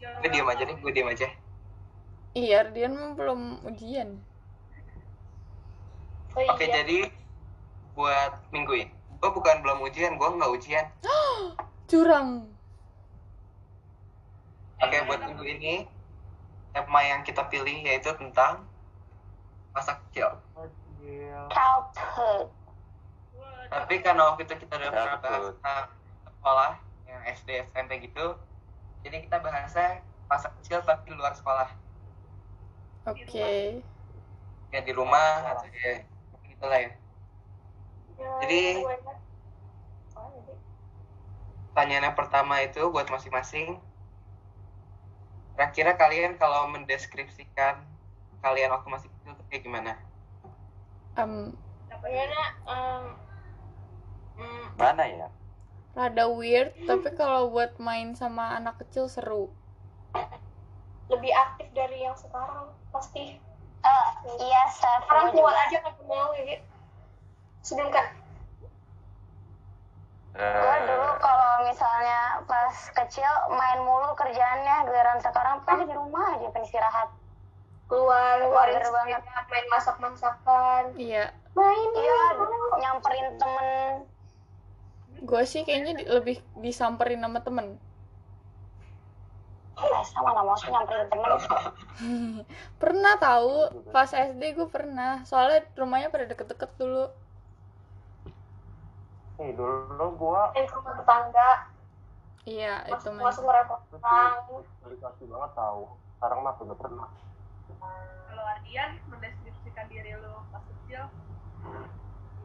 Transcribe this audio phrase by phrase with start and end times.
[0.00, 1.28] Gue diem aja deh, gue diem aja.
[2.32, 4.22] Iya, Ardian mah belum ujian.
[6.30, 6.50] Oh, iya.
[6.54, 7.10] Oke, jadi
[7.98, 8.94] buat minggu ini.
[9.20, 10.86] Gue bukan belum ujian, gue nggak ujian.
[11.90, 12.48] Curang.
[14.80, 15.74] Oke, buat minggu ini,
[16.72, 18.64] tema yang kita pilih yaitu tentang
[19.74, 20.38] masa kecil.
[21.50, 22.48] Childhood.
[23.70, 25.84] Tapi karena waktu itu kita udah pernah bahas tentang
[26.26, 26.72] sekolah,
[27.10, 28.38] yang SD, SMP gitu,
[29.02, 31.70] jadi kita bahasnya masa kecil tapi di luar sekolah.
[33.10, 33.82] Oke.
[34.70, 36.06] Ya di rumah atau ya
[36.46, 36.90] gitu lah ya.
[38.20, 39.10] Ya, Jadi- jadi.
[41.70, 43.78] Pertanyaan yang pertama itu buat masing-masing.
[45.54, 47.80] Kira-kira kalian kalau mendeskripsikan
[48.40, 49.92] kalian waktu masih kecil tuh kayak gimana?
[51.14, 51.54] Em,
[51.88, 52.40] Bagaimana?
[52.64, 53.04] em,
[54.40, 55.28] mm, Mana ya?
[55.92, 59.50] Rada weird, tapi kalau buat main sama anak kecil seru.
[61.10, 63.34] lebih aktif dari yang sekarang pasti
[63.80, 64.08] Eh,
[64.44, 66.64] iya, sekarang keluar aja kan mau ya gitu.
[67.64, 68.06] sebelum kan
[70.36, 76.38] Gue Eh, dulu kalau misalnya pas kecil main mulu kerjaannya, giliran sekarang pengen di rumah
[76.38, 77.08] aja, pengen istirahat.
[77.90, 79.20] keluar keluarin Mager banget.
[79.50, 81.24] main masak masakan Iya.
[81.50, 83.94] main Iya, ya nyamperin temen.
[85.20, 87.66] Gue sih kayaknya di- lebih disamperin sama temen.
[89.80, 91.28] Eh, sama mana mau sih nyamperin temen.
[92.82, 93.52] pernah tahu
[93.94, 95.24] pas SD gue pernah.
[95.28, 97.04] Soalnya rumahnya pada deket-deket dulu.
[99.40, 101.50] Nih dulu gua main ke rumah tetangga
[102.44, 103.24] Iya, itu main.
[103.24, 103.44] masuk
[104.84, 105.82] dikasih banget tahu.
[106.16, 107.08] Sekarang mah udah pernah.
[108.28, 111.02] kalau Ardian mendeskripsikan diri lu pas kecil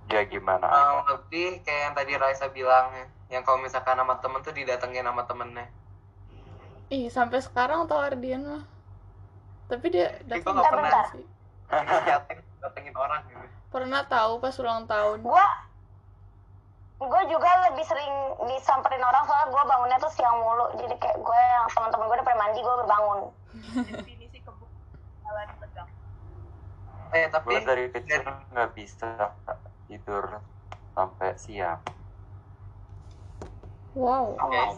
[0.09, 0.65] ya gimana?
[0.65, 3.05] Kurang lebih kayak yang tadi Raisa bilang ya,
[3.37, 5.67] yang kalau misalkan sama temen tuh didatengin sama temennya.
[6.93, 8.63] Ih, sampai sekarang tau Ardian mah.
[9.65, 10.13] Tapi dia
[10.45, 11.03] gua nggak pernah.
[11.09, 11.25] sih.
[12.05, 13.45] Dateng, datengin orang gitu.
[13.73, 15.25] Pernah tahu pas ulang tahun.
[15.25, 15.45] Gue
[16.95, 18.13] gue juga lebih sering
[18.47, 22.27] disamperin orang soalnya gue bangunnya tuh siang mulu jadi kayak gue yang teman-teman gue udah
[22.27, 23.19] pada mandi gue baru bangun
[23.83, 24.69] definisi kebun
[25.27, 25.89] jalan tegang
[27.11, 29.11] Eh tapi Gue dari kecil nggak bisa
[29.85, 30.41] tidur
[30.93, 31.81] sampai siang.
[33.95, 34.75] Wow, oh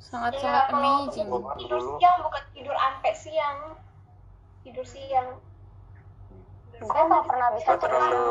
[0.00, 1.28] sangat-sangat Ya, kalau amazing.
[1.60, 3.58] tidur siang bukan tidur sampai siang
[4.64, 5.28] tidur siang
[6.80, 8.28] gue nggak pernah bisa tidur terlalu,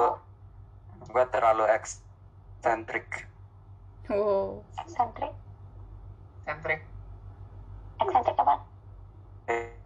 [1.05, 3.09] gue terlalu eksentrik.
[4.09, 4.65] Wow.
[4.81, 5.33] eksentrik
[6.49, 6.81] sentrik.
[8.01, 8.65] eksentrik apa
[9.45, 9.77] Eh,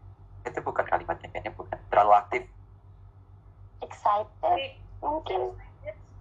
[0.47, 1.75] itu bukan kalimatnya kayaknya bukan.
[1.91, 2.43] Terlalu aktif.
[3.83, 5.51] excited mungkin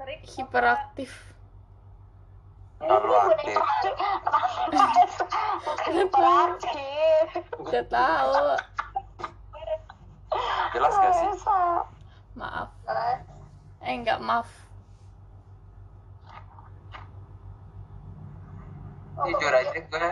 [0.02, 1.12] strik, Hiperaktif.
[2.82, 3.54] Terlalu aktif.
[5.62, 7.28] bukan hiperaktif
[7.62, 8.34] Udah tahu.
[10.74, 11.28] Jelas gak sih?
[12.34, 12.74] Maaf.
[12.82, 13.22] apa?
[13.86, 14.50] Eh, enggak maaf.
[19.12, 20.08] Oh, Jujur aja gue,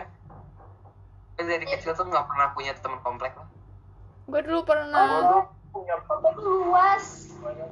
[1.34, 3.48] gue dari kecil tuh nggak pernah punya teman komplek lah.
[4.30, 5.26] Gue dulu pernah.
[5.26, 5.40] dulu
[5.74, 7.06] punya Komplek luas
[7.42, 7.70] banyak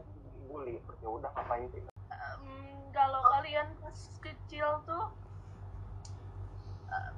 [0.49, 0.83] bully.
[1.05, 1.98] Ya udah ngapain sih?
[2.99, 5.05] Kalau kalian pas kecil tuh
[6.91, 7.11] eh,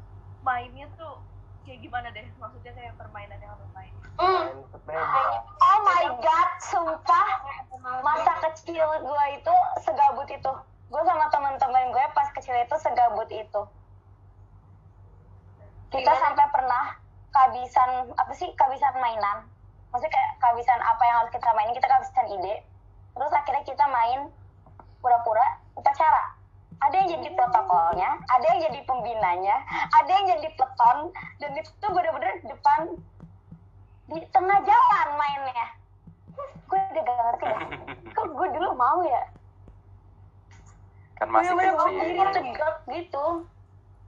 [0.44, 1.24] mainnya tuh
[1.64, 4.52] kayak gimana deh maksudnya kayak permainan yang lo main Hmm.
[4.52, 5.00] Main sepeda.
[5.64, 7.28] Oh my god, sumpah
[8.04, 10.52] masa kecil gue itu segabut itu.
[10.92, 13.62] Gue sama teman-teman gue pas kecil itu segabut itu.
[15.88, 16.20] Kita Gimana?
[16.20, 16.84] sampai pernah
[17.32, 19.48] kehabisan apa sih kehabisan mainan.
[19.88, 22.54] Maksudnya kayak kehabisan apa yang harus kita mainin, kita kehabisan ide.
[23.16, 24.20] Terus akhirnya kita main
[25.00, 26.34] pura-pura upacara.
[26.80, 29.56] Ada yang jadi protokolnya, ada yang jadi pembinanya,
[29.92, 30.98] ada yang jadi peton,
[31.36, 32.96] dan itu tuh bener-bener depan
[34.08, 35.66] di tengah jalan mainnya.
[36.64, 37.62] Gue udah gak ngerti dah.
[38.16, 39.22] Kok gue dulu mau ya?
[41.20, 41.98] Kan masih Bener-bener mau kecil.
[42.00, 43.24] berdiri tegak gitu.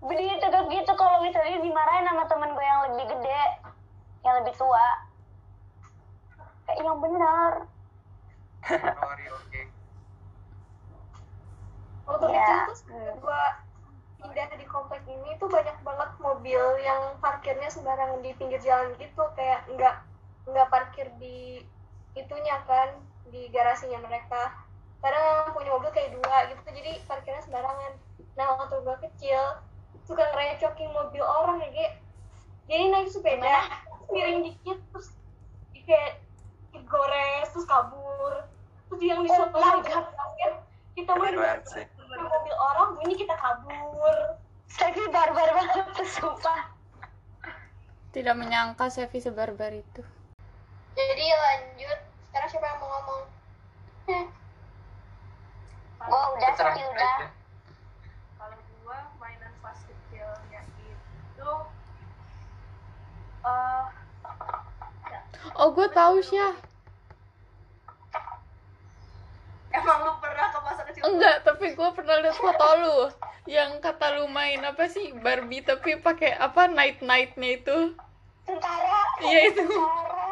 [0.03, 3.43] Berdiri tegak gitu kalau misalnya dimarahin sama temen gue yang lebih gede,
[4.25, 4.89] yang lebih tua.
[6.65, 7.53] Kayak yang benar.
[8.65, 9.61] Sorry, oke.
[12.07, 12.47] Waktu Iya.
[12.69, 13.43] kecil tuh gua
[14.23, 19.23] pindah di komplek ini tuh banyak banget mobil yang parkirnya sembarangan di pinggir jalan gitu
[19.35, 19.97] kayak nggak
[20.47, 21.63] nggak parkir di
[22.15, 24.53] itunya kan di garasinya mereka.
[25.03, 27.93] Kadang punya mobil kayak dua gitu jadi parkirnya sembarangan.
[28.39, 29.43] Nah waktu gue kecil
[30.07, 31.93] suka ngerecokin mobil orang ya kayak
[32.71, 33.67] jadi naik sepeda
[34.13, 35.19] miring dikit terus
[35.83, 36.23] kayak
[36.71, 38.47] digores terus kabur.
[38.87, 40.07] Terus yang disuruh Oh my God.
[40.93, 41.25] Kita mau
[41.65, 41.85] sih.
[42.13, 44.37] mobil orang bunyi kita kabur
[44.73, 46.73] Tapi barbar banget tuh sumpah.
[48.13, 50.01] Tidak menyangka Sevi sebarbar itu.
[50.93, 51.99] jadi lanjut
[52.29, 53.23] sekarang siapa yang mau ngomong
[56.03, 57.17] Gua udah Terserah tapi kita udah.
[58.37, 61.51] kalau gua mainan pas kecilnya itu
[63.43, 63.87] eh
[65.53, 66.55] Oh, gue tahu Syah.
[69.73, 72.99] Emang lu pernah ke masa kecil Enggak, tapi gue pernah lihat foto lu.
[73.49, 75.11] Yang kata lu main apa sih?
[75.17, 76.71] Barbie tapi pakai apa?
[76.71, 77.79] Night nightnya itu.
[78.47, 79.01] Tentara.
[79.19, 79.65] Iya, itu.
[79.67, 80.29] Tentara.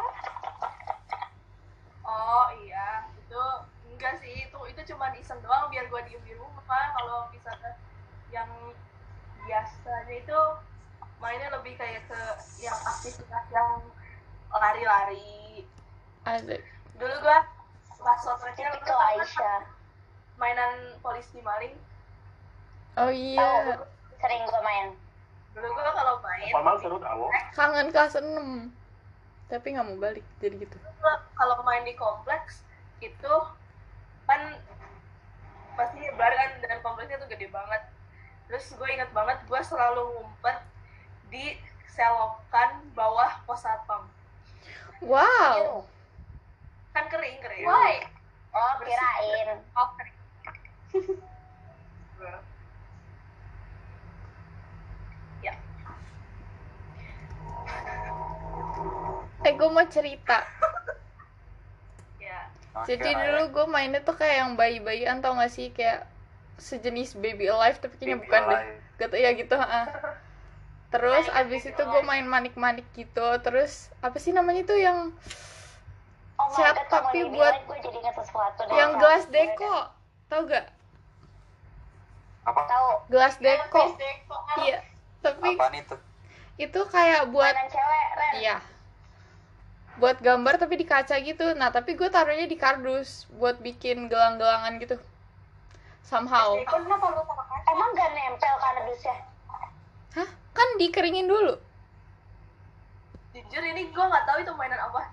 [2.06, 3.08] oh iya.
[3.18, 3.42] Itu
[3.90, 4.46] enggak sih.
[4.46, 6.62] Itu itu cuma iseng doang biar gua diem di rumah.
[6.94, 7.74] Kalau misalnya
[8.30, 8.50] yang
[9.42, 10.40] biasanya itu
[11.18, 12.20] mainnya lebih kayak ke
[12.62, 13.82] yang aktivitas yang
[14.54, 15.66] lari-lari.
[16.94, 17.59] Dulu gua
[18.00, 19.60] pas waktu kecil Itu Aisyah.
[20.36, 21.76] mainan polisi maling
[22.96, 23.76] Oh iya.
[24.16, 24.86] Sering gua main.
[25.50, 27.24] dulu gua kalau main Paman seru tahu.
[27.52, 28.72] Kangen kelas 6.
[29.46, 30.76] Tapi nggak mau balik jadi gitu.
[31.34, 32.62] kalau main di kompleks
[33.00, 33.34] itu
[34.24, 34.40] kan
[35.72, 37.80] pasti bar kan dan kompleksnya tuh gede banget
[38.44, 40.58] terus gue inget banget gue selalu ngumpet
[41.30, 41.56] di
[41.88, 44.04] selokan bawah pos satpam
[45.00, 45.88] Wow.
[46.90, 48.02] Kan kering kering why
[48.50, 49.62] Oh, kirain.
[49.78, 50.16] oh kering
[55.40, 55.54] ya
[59.40, 60.44] Eh gue mau cerita.
[62.20, 62.38] ya
[62.84, 66.04] Jadi dulu gue mainnya tuh kayak yang bayi-bayian tau gak sih kayak
[66.60, 68.50] sejenis baby alive tapi kayaknya Baby bukan deh.
[68.52, 68.76] alive.
[68.98, 69.56] Gitu ya gitu.
[69.56, 69.86] ah.
[70.92, 73.26] Terus abis itu gue main manik-manik gitu.
[73.40, 75.14] Terus apa sih namanya tuh yang
[76.40, 77.60] Oh my Siap, God, tapi buat-
[78.72, 79.92] yang gelas deko,
[80.26, 80.72] tau gak?
[82.48, 82.60] Apa?
[82.64, 82.88] Tahu.
[83.12, 83.92] Gelas deko.
[84.56, 84.80] Iya.
[85.20, 85.96] Tapi Apaan itu?
[86.56, 88.32] itu kayak buat Mainan cewek, Ren.
[88.40, 88.56] Iya.
[90.00, 91.52] Buat gambar tapi di kaca gitu.
[91.52, 94.96] Nah, tapi gue taruhnya di kardus buat bikin gelang-gelangan gitu.
[96.00, 96.56] Somehow.
[96.56, 99.16] Emang gak nempel kardusnya?
[100.16, 100.28] Hah?
[100.56, 101.60] Kan dikeringin dulu.
[103.30, 105.06] jujur ini gue nggak tahu itu mainan apa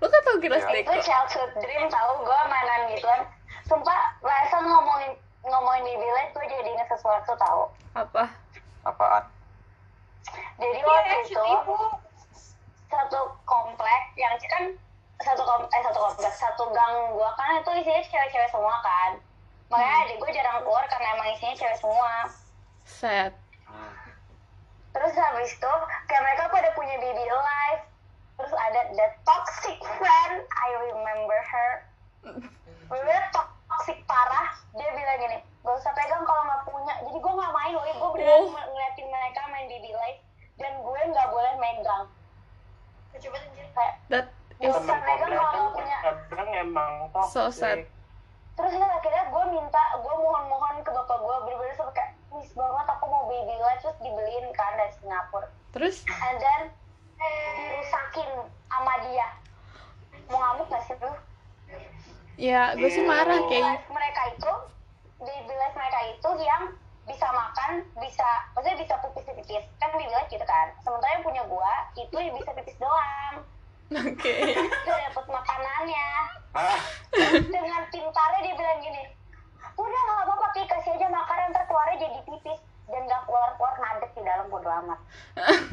[0.00, 0.72] Lu kan tau gelas Iya.
[0.82, 0.90] deko?
[0.92, 3.20] Itu childhood dream tahu gue mainan gituan.
[3.66, 5.12] Sumpah, rasa ngomongin
[5.42, 7.62] ngomongin di bilet gue jadi ingat sesuatu tahu.
[7.94, 8.24] Apa?
[8.82, 9.24] Apaan?
[10.58, 11.78] Jadi Iya, waktu itu
[12.90, 14.64] satu komplek yang kan
[15.22, 19.10] satu kom eh satu komplek satu gang gua kan itu isinya cewek-cewek semua kan.
[19.70, 22.12] Makanya adik gue jarang keluar karena emang isinya cewek semua.
[22.84, 23.32] Set.
[23.64, 23.94] Hmm.
[24.92, 25.72] Terus habis itu
[26.10, 27.82] kayak mereka pada punya baby life.
[28.42, 31.70] Terus ada the toxic friend, I remember her.
[32.90, 34.50] Bener toxic parah.
[34.74, 36.94] Dia bilang gini, gak usah pegang kalau nggak punya.
[37.00, 38.50] Jadi gue nggak main loh, gue beneran Oh.
[38.50, 40.20] ng- ngeliatin mereka main baby life
[40.58, 42.04] dan gue nggak boleh megang.
[43.14, 44.26] coba Kayak That
[44.58, 45.98] is usah megang komplek kalau nggak punya.
[46.58, 46.92] emang
[47.30, 47.62] So toxic.
[47.62, 47.78] sad.
[48.52, 53.04] Terus akhirnya gue minta, gue mohon-mohon ke bapak gue bener-bener sampai kayak, please banget aku
[53.06, 55.46] mau baby life terus dibeliin kan dari Singapura.
[55.70, 56.60] terus And then
[57.56, 58.30] dirusakin
[58.68, 59.28] sama dia.
[60.30, 61.12] Mau ngamuk gak sih lu?
[62.40, 64.52] ya gue sih marah Baby kayak life mereka itu,
[65.20, 66.62] baby life mereka itu yang
[67.02, 69.64] bisa makan, bisa, maksudnya bisa pipis-pipis.
[69.78, 70.72] Kan baby life gitu kan.
[70.80, 73.36] Sementara yang punya gua, itu yang bisa pipis doang.
[73.92, 74.34] oke.
[74.86, 76.08] Udah dapet makanannya.
[76.52, 76.80] Ah,
[77.52, 79.02] Dengan pintarnya dia bilang gini,
[79.72, 82.60] udah gak apa-apa, kasih aja makanan, ntar keluarnya jadi pipis.
[82.92, 85.00] Dan gak keluar-keluar ngadek di dalam bodo amat.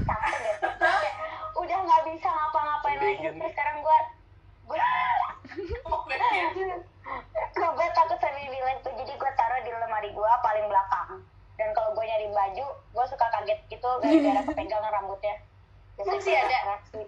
[0.07, 0.55] Capek deh.
[1.59, 3.27] Udah gak bisa ngapa-ngapain lagi.
[3.27, 3.97] Terus sekarang gua,
[4.65, 4.87] gua,
[7.79, 11.09] gue takut sama baby life tuh jadi gue taruh di lemari gue paling belakang.
[11.59, 15.35] Dan kalau gue nyari baju gue suka kaget gitu gara-gara kepegang rambutnya.
[15.99, 16.59] Biasanya Masih ada?
[16.63, 17.03] masih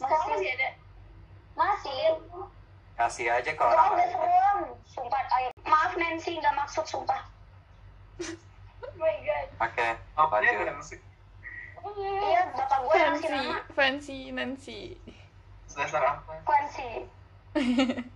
[0.00, 0.68] sekarang masih ada.
[1.56, 2.00] Masih.
[2.96, 4.58] Kasih aja orang udah serem.
[4.88, 5.48] Sumpah ayo.
[5.68, 7.20] Maaf Nancy nggak maksud sumpah
[8.86, 9.46] oh my god.
[9.60, 10.54] Oke, Oh, lanjut.
[10.56, 11.00] bilang sih.
[11.96, 14.80] iya bapak gue fancy nama fancy Nancy.
[15.70, 16.32] Dasar apa?
[16.42, 16.90] Fancy.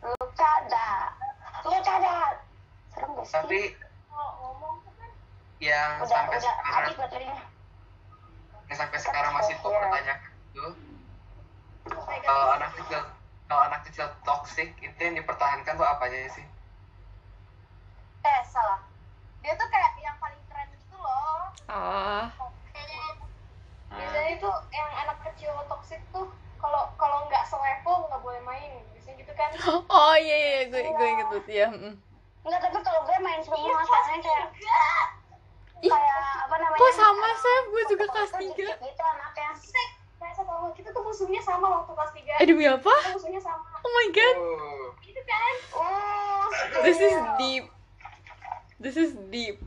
[0.00, 1.10] Luka dah
[1.60, 2.32] luka dah
[2.88, 3.34] serem gak sih?
[3.34, 3.60] Tapi
[4.08, 5.10] oh, ngomong kan
[5.58, 6.92] yang udah sampai udah sekarang
[8.64, 9.60] yang sampai sekarang masih Iya.
[9.60, 10.66] kok pertanyaan itu
[12.22, 13.00] kalau anak kecil
[13.44, 16.46] kalau anak kecil toxic itu yang dipertahankan tuh apa aja sih?
[18.22, 18.80] Eh salah
[19.40, 21.48] dia tuh kayak yang paling keren gitu loh.
[21.68, 22.28] Ah
[23.90, 26.26] biasanya itu yang anak kecil toxic tuh
[26.62, 28.70] kalau kalau nggak selevel nggak boleh main.
[28.94, 29.50] Biasanya gitu kan.
[29.90, 31.94] Oh iya iya gue gue inget tuh ya mm.
[32.40, 34.46] enggak tapi kalau gue main semua Iya, soalnya kayak
[35.80, 36.80] kayak apa namanya?
[36.80, 37.64] kok sama Chef?
[37.68, 38.54] Gue juga kelas Tuh tiga.
[38.68, 39.50] dikit gitu anaknya.
[40.20, 42.34] Kayak satu orang kita tuh musuhnya sama waktu kelas tiga.
[42.40, 42.92] Eh demi apa?
[42.92, 43.64] Kita musuhnya sama.
[43.80, 44.36] Oh my god.
[44.36, 45.54] Oh gitu kan?
[45.76, 46.44] Oh
[46.84, 47.64] this is deep
[48.80, 49.60] this is deep.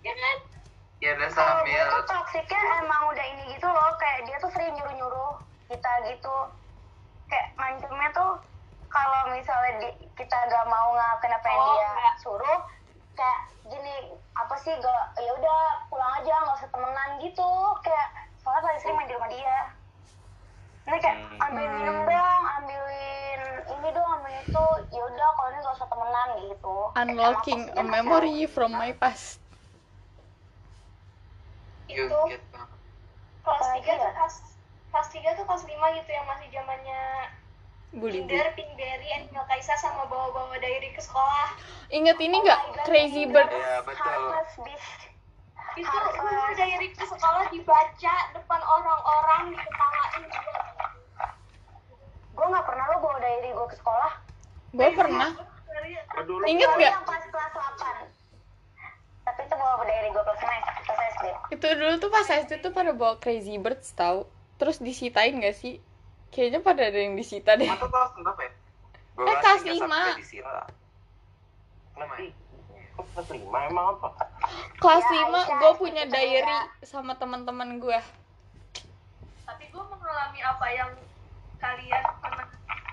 [0.00, 0.36] Ya kan?
[0.98, 4.50] Ya udah kalau gue sambil tuh toksiknya emang udah ini gitu loh kayak dia tuh
[4.50, 5.34] sering nyuruh nyuruh
[5.66, 6.36] kita gitu.
[7.26, 8.30] Kayak ngancemnya tuh
[8.86, 12.14] kalau misalnya di- kita gak mau ngelakuin apa yang Oh, dia enggak.
[12.20, 12.60] suruh
[13.12, 13.94] kayak gini
[14.32, 17.50] apa sih gak ya udah pulang aja nggak usah temenan gitu.
[17.82, 19.58] Kayak soalnya paling sering main di rumah dia.
[20.82, 21.44] Ini kayak Hmm.
[21.46, 22.41] ambilin minum dong
[24.42, 26.76] itu ya udah kalau ini gak usah temenan gitu.
[26.98, 29.38] Unlocking a memory from my past.
[31.86, 32.20] You itu.
[32.28, 32.66] get them.
[33.42, 34.12] kelas tiga tuh ya?
[34.14, 34.36] kelas
[34.94, 37.02] kelas tiga tuh kelas lima gitu yang masih zamannya
[37.92, 41.52] Tinder, Pinkberry, Animal Kaisa sama bawa-bawa diary ke sekolah.
[41.92, 43.52] Inget ini Oh nggak my God, crazy bird.
[43.52, 44.16] Iya, betul.
[45.76, 46.16] Itu Harus.
[46.16, 50.62] bawa diary ke sekolah dibaca depan orang-orang diketawain juga.
[52.32, 54.12] Gue nggak pernah lo bawa diary gue ke sekolah
[54.72, 55.30] gue pernah.
[55.36, 56.94] Dari- nggak?
[57.04, 58.08] pas kelas 8
[59.22, 60.50] tapi itu bawa diary gue kelas 5
[60.82, 61.24] kelas SD
[61.54, 64.26] itu dulu tuh pas SD tuh pada bawa crazy birds tau.
[64.58, 65.78] Terus disitain gak sih?
[66.30, 67.66] Kayaknya pada ada yang disita deh.
[67.68, 68.52] Mata kelas berapa ya?
[69.22, 70.00] Eh, kelas lima.
[72.92, 74.08] kelas lima emang apa?
[74.80, 76.86] Kelas Ya, 5 Aisyah, gue punya itu diary juga.
[76.86, 77.98] sama teman-teman gue
[79.42, 80.90] tapi gue mengalami apa yang
[81.58, 82.46] kalian pernah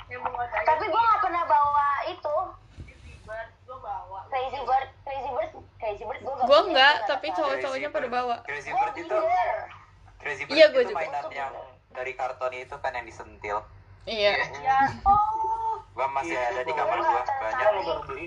[0.10, 2.36] tapi gue nggak pernah bawa itu.
[2.82, 4.20] Crazy Bird gue bawa.
[4.30, 8.36] Crazy bird crazy bird crazy bird gue gue enggak tapi cowok-cowoknya pada bawa.
[8.44, 9.18] Crazy oh Bird itu
[10.20, 11.00] Crazy Bird Iya, gua itu juga.
[11.00, 11.54] mainan yang
[11.89, 13.58] dari karton itu kan yang disentil.
[14.04, 14.34] iya.
[14.60, 15.78] Ya oh.
[15.94, 17.39] Gua masih Iya, ada di kamar gua tertarik.
[17.39, 17.60] banyak.
[17.62, 18.25] kalau baru beli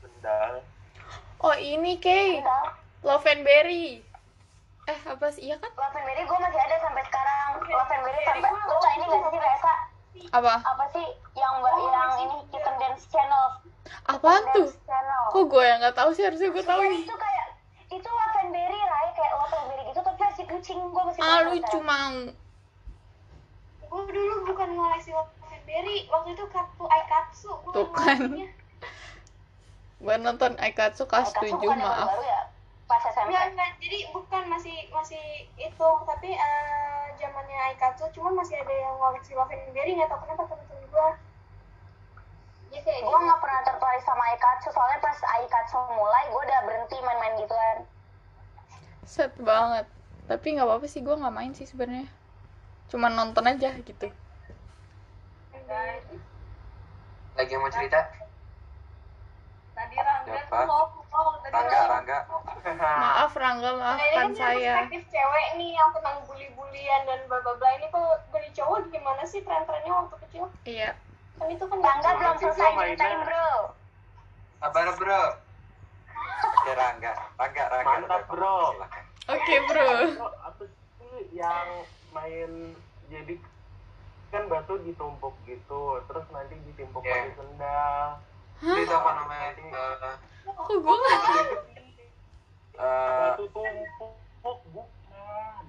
[0.00, 0.52] sendal
[1.40, 2.40] oh ini Kay.
[3.00, 4.04] Love and berry.
[4.84, 5.46] Eh apa sih?
[5.46, 5.72] Iya kan?
[5.72, 7.48] Love and Berry gue masih ada sampai sekarang.
[7.62, 9.74] Love and Berry sampai lo ini gak sih Resa
[10.28, 10.54] apa?
[10.60, 13.44] Apa sih yang mbak yang ini Kitten Dance Channel?
[14.04, 14.68] Apaan tuh?
[14.68, 15.22] Dance Channel.
[15.32, 16.24] Kok gue yang nggak tahu sih?
[16.24, 17.46] Harusnya gue tahu Iya, itu kayak
[17.90, 19.08] itu Love and Berry Rai.
[19.12, 20.78] Kayak Love and Berry gitu tapi versi kucing.
[20.90, 22.12] Gue masih ah lucu mau
[23.90, 25.10] gue dulu bukan ngoleksi
[25.66, 25.96] Berry.
[26.06, 27.50] Waktu itu kartu Aikatsu.
[27.62, 28.20] Gua Tuh kan.
[30.00, 32.08] gue nonton Aikatsu kelas Aikatsu 7 bukan yang maaf.
[32.08, 32.40] baru ya?
[32.88, 33.70] Pas SMP Enggak, enggak.
[33.78, 35.24] Jadi bukan masih masih
[35.54, 40.24] itu, tapi eh, zamannya Aikatsu, cuman masih ada yang ngoleksi Love and Berry nggak tahu
[40.24, 41.08] kenapa temen-temen gue.
[42.70, 46.96] Ya kayak gue nggak pernah tertarik sama Aikatsu soalnya pas Aikatsu mulai gue udah berhenti
[47.04, 47.78] main-main gituan
[49.10, 49.90] set banget.
[50.30, 52.06] Tapi nggak apa-apa sih gue nggak main sih sebenarnya.
[52.86, 54.06] Cuma nonton aja gitu.
[57.34, 57.98] Lagi yang mau cerita?
[59.80, 60.52] Tadi Rangga Siapa?
[60.52, 62.18] tuh mau mau tadi Rangga, Rangga.
[63.00, 67.38] maaf Rangga Nah, ini maafkan kan saya perspektif cewek nih yang tentang bully-bulian dan bla
[67.40, 70.44] bla bla ini kalau dari cowok gimana sih tren-trennya waktu kecil?
[70.64, 70.90] iya
[71.34, 73.50] Kan itu kan Rangga belum selesai ceritain bro
[74.60, 75.22] Sabar bro.
[76.52, 77.12] Oke, Rangga.
[77.34, 77.88] Rangga, Rangga.
[77.96, 78.60] Mantap, bro.
[79.26, 80.62] oke bro Itu apa
[81.00, 81.68] sih yang
[82.10, 82.76] main
[83.08, 83.34] jadi
[84.28, 87.10] kan batu ditumpuk gitu terus nanti ditimpuk Iya.
[87.10, 88.06] pakai sendal
[88.60, 89.48] Itu apa namanya?
[89.56, 90.16] Eh,
[90.52, 91.44] kok gue nggak tahu?
[92.80, 95.64] Eh, batu tumpuk bukan.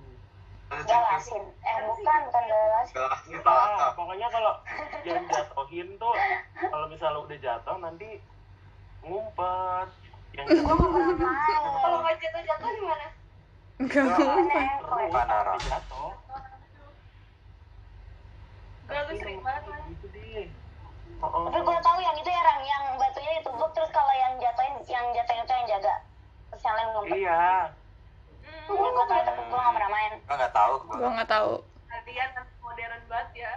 [0.71, 3.87] ada galasin eh bukan bukan galasin Galasin Palaka.
[3.99, 4.53] pokoknya kalau
[5.03, 6.15] yang jatuhin tuh
[6.71, 8.09] kalau misalnya udah jatuh nanti
[9.03, 9.87] ngumpet.
[10.31, 13.07] Yang gue pernah main kalau nggak jatuh-jatuh gimana?
[13.81, 15.11] nggak Aneh, terus kok.
[15.11, 15.53] Panara.
[15.59, 16.11] jatuh.
[18.87, 20.47] Gue sering banget main gitu deh
[27.31, 27.67] ngumpet
[28.71, 30.11] iya ya gue tahu tapi gue nggak pernah main.
[30.21, 30.73] Gua nggak tahu.
[30.79, 31.09] gue Gua.
[31.11, 31.51] nggak tahu.
[31.91, 32.29] Kalian
[32.61, 33.53] modern banget ya.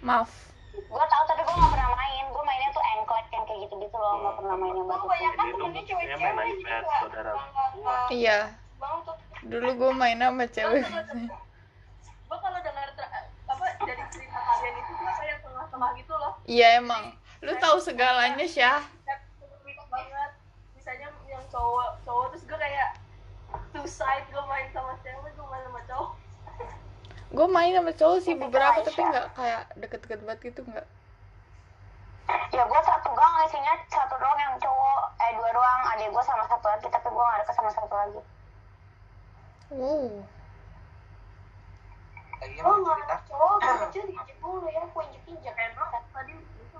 [0.00, 0.30] Maaf.
[0.74, 2.24] Gue tahu tapi gue nggak pernah main.
[2.30, 4.14] Gue mainnya tuh engklek yang kayak gitu gitu loh.
[4.20, 5.82] Nggak pernah main yang Gue batu kebanyakan itu temennya
[6.44, 7.32] iPad, nggak saudara.
[8.10, 8.38] iya.
[9.44, 10.84] Dulu gue main sama cewek.
[12.24, 13.12] gue kalau dengar tra-
[13.44, 16.32] apa dari cerita kalian itu gue kayak tengah-tengah gitu loh.
[16.44, 17.04] Iya emang.
[17.44, 20.30] Lu tahu segalanya Syah spesifik banget
[20.74, 22.90] misalnya yang cowok cowok terus gue kayak
[23.70, 26.10] two side gue main sama cewek gue main sama cowok.
[27.30, 30.86] Gue main sama cowok sih Tapi beberapa tapi nggak kayak deket-deket banget gitu nggak.
[32.50, 35.02] Ya gue satu gang isinya satu doang yang cowok.
[35.22, 35.80] Eh dua doang.
[35.94, 38.20] Adik gue sama satu lagi tapi gue gak deket sama satu lagi.
[39.70, 40.10] Wow.
[42.42, 43.54] Lagi oh cerita cowok
[43.86, 44.82] kecil diinjek mulu ya.
[44.90, 46.78] Aku injek injek enak tadi itu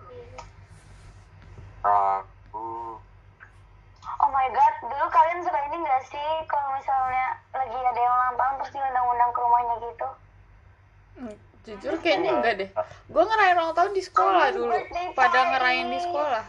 [1.85, 2.97] ragu
[4.19, 6.29] oh my god dulu kalian suka ini gak sih?
[6.47, 10.09] Kalau misalnya lagi ada yang ulang tahun terus diundang-undang ke rumahnya gitu.
[11.15, 12.71] Hmm, jujur kayaknya enggak deh.
[13.07, 14.75] Gue ngerayain ulang tahun di sekolah dulu.
[15.15, 16.45] pada ngerayain di sekolah.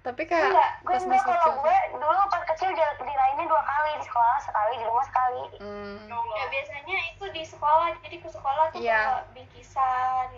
[0.00, 1.54] Tapi kayak enggak gue pas masih kalau kecil.
[1.60, 5.42] gue dulu pas kecil di- dirayainnya dua kali di sekolah sekali di rumah sekali.
[5.60, 7.88] Hmm, ya biasanya itu di sekolah.
[8.00, 9.00] Jadi ke sekolah tuh Iya.
[9.06, 10.28] bawa bingkisan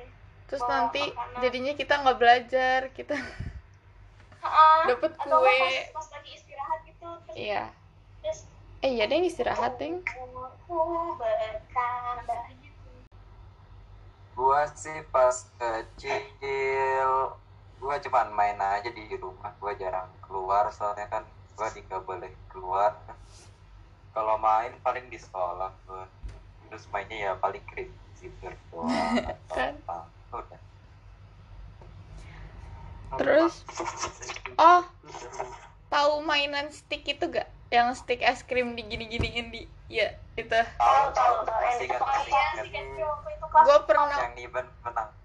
[0.42, 1.40] terus nanti makanan.
[1.40, 3.16] jadinya kita nggak belajar kita
[4.42, 5.58] Atau nggak kue.
[5.62, 7.64] pas, pas lagi istirahat gitu terus, iya.
[8.18, 8.40] terus
[8.82, 9.78] eh iya deh istirahat
[11.14, 12.90] bertambah gitu.
[14.34, 17.10] Gua sih pas kecil
[17.78, 19.54] gua cuman main aja di rumah.
[19.62, 21.22] Gua jarang keluar soalnya kan
[21.54, 22.98] gua nggak boleh keluar.
[24.12, 26.10] Kalau main paling di sekolah gua.
[26.66, 27.62] Terus mainnya ya paling
[28.40, 28.90] bird doang
[29.30, 29.74] atau Kan.
[29.86, 29.98] apa.
[30.32, 30.71] Udah
[33.20, 33.64] terus
[34.56, 34.82] oh
[35.92, 37.48] tahu mainan stick itu gak?
[37.68, 40.48] Yang stick es krim digini-giniin di ya itu.
[40.48, 41.76] Tahu tahu yang
[42.64, 42.84] di
[43.52, 44.08] gue pernah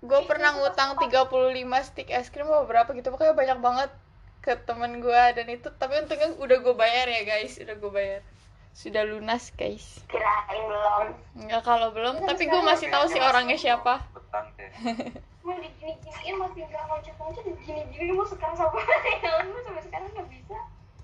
[0.04, 3.12] gue pernah ngutang 35 stick es krim apa berapa gitu.
[3.16, 3.92] Pokoknya banyak banget
[4.44, 5.68] ke temen gue dan itu.
[5.72, 7.56] Tapi untungnya udah gue bayar ya guys.
[7.60, 8.20] Udah gue bayar
[8.78, 10.06] sudah lunas guys.
[10.06, 11.06] Kirain belum.
[11.50, 14.06] Nggak kalau belum tapi gue masih tahu sih orangnya siapa.
[15.42, 18.54] digini-giniin masih loncat-loncat digini-gini mau sekarang
[19.50, 20.58] lu sampai sekarang nggak bisa.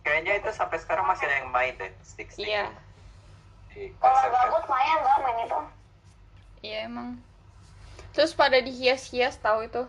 [0.05, 2.69] Kayaknya itu sampai sekarang masih ada yang main deh stick stick iya
[3.97, 5.59] kalau gabut main gak main itu.
[6.61, 7.09] Iya emang.
[8.13, 9.83] Terus pada dihias-hias tahu itu?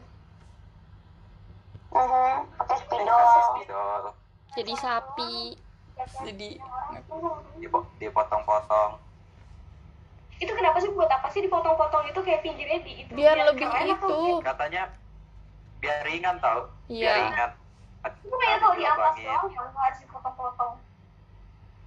[1.92, 3.20] Mhm, pakai spidol.
[3.60, 4.02] Spidol.
[4.54, 5.58] jadi sapi
[5.94, 6.48] jadi
[7.62, 8.98] Dipo- dipotong-potong.
[10.42, 10.90] Itu kenapa sih?
[10.90, 14.42] Buat apa sih dipotong-potong itu kayak pinggirnya di itu biar lebih keren atau itu.
[14.42, 14.82] katanya
[15.78, 16.66] biar ringan tau.
[16.90, 17.50] Biar iya ringan.
[18.20, 20.72] Gue pengen tahu di atas doang yang harus dipotong-potong.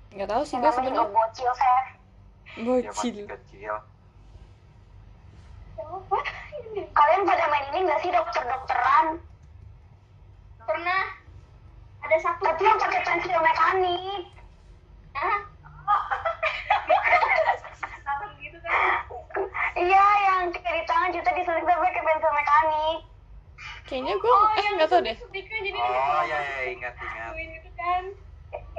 [0.07, 1.87] nggak tahu sih gue sebenarnya bocil Seth
[2.57, 3.25] dia bocil.
[3.27, 3.75] kecil.
[5.77, 6.17] Kenapa?
[6.73, 9.21] kalian pada main ini gak sih dokter-dokteran?
[10.65, 11.01] Pernah
[12.07, 14.21] ada satu tapi yang pakai pensil mekanik.
[15.11, 15.39] Hah?
[18.39, 18.95] Gitu kan.
[19.75, 22.97] iya yang kayak di tangan kita disuntik tapi pakai pensil mekanik.
[23.83, 25.17] Kayaknya gue Oh, eh nggak tahu deh.
[25.19, 27.31] jadi oh ya ya ingat ingat.
[27.35, 28.03] Gitu kan.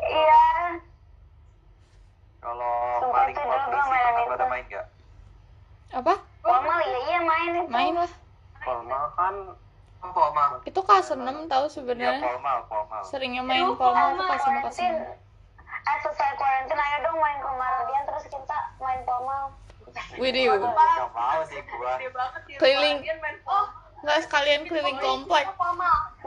[0.00, 0.44] iya.
[2.40, 3.44] Kalau paling itu.
[4.24, 4.86] pada main gak
[5.92, 6.14] apa?
[6.40, 7.68] Formal ya iya main itu.
[7.68, 8.12] Main lah.
[8.64, 9.34] Formal kan
[10.02, 11.18] oma itu kelas 6
[11.50, 15.28] tahu ya sebenarnya formal formal seringnya main formal tuh formal, pas sama kelas Karantin, 6
[15.88, 19.42] eh selesai karantin ayo dong main ke rumah Rodian terus kita main formal.
[20.20, 21.96] Widih, gak mau sih gua.
[21.96, 22.56] Gede banget ya.
[22.61, 22.98] Keliling.
[23.48, 23.66] Oh,
[24.04, 25.48] nggak sekalian keliling komplek.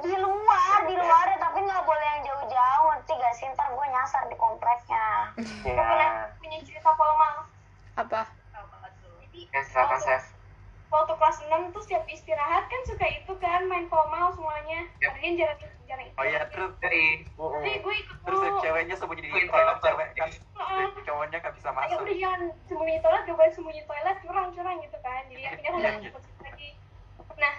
[0.01, 2.85] di luar di luar ya tapi nggak boleh yang jauh-jauh.
[2.89, 3.45] Ngerti gak sih?
[3.53, 5.05] Ntar gue nyasar di kompleknya
[5.37, 7.35] Gue ya pernah punya cerita formal.
[7.99, 8.21] apa?
[9.29, 10.15] Jadi waktu,
[10.89, 14.89] waktu kelas 6 tuh setiap istirahat kan suka itu kan main formal semuanya.
[14.99, 15.15] Yap.
[15.15, 16.17] Adrian jarang jarang ikut.
[16.17, 18.59] oh iya terus dari Tapi gue ikut terus dulu.
[18.63, 20.87] ceweknya sembunyi di toilet cewek kan Heeh.
[21.03, 25.21] cowoknya gak bisa masuk udah jangan sembunyi toilet, coba sembunyi toilet, curang-curang gitu kan.
[25.27, 26.69] Jadi akhirnya aku gak ikut lagi.
[27.35, 27.53] Nah,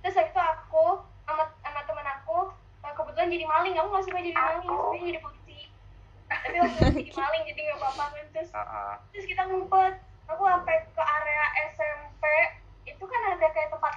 [0.00, 0.84] terus itu aku
[1.24, 2.38] sama sama temen aku
[2.82, 3.74] eh, kebetulan jadi maling.
[3.74, 5.58] Aku gak suka jadi maling, sebenarnya jadi polisi.
[6.28, 8.24] Tapi waktu itu jadi maling jadi gak apa-apa kan.
[8.30, 8.92] Terus Heeh.
[9.10, 9.94] terus kita ngumpet.
[10.30, 12.24] Aku sampai ke area SMP
[12.84, 13.94] itu kan ada kayak tempat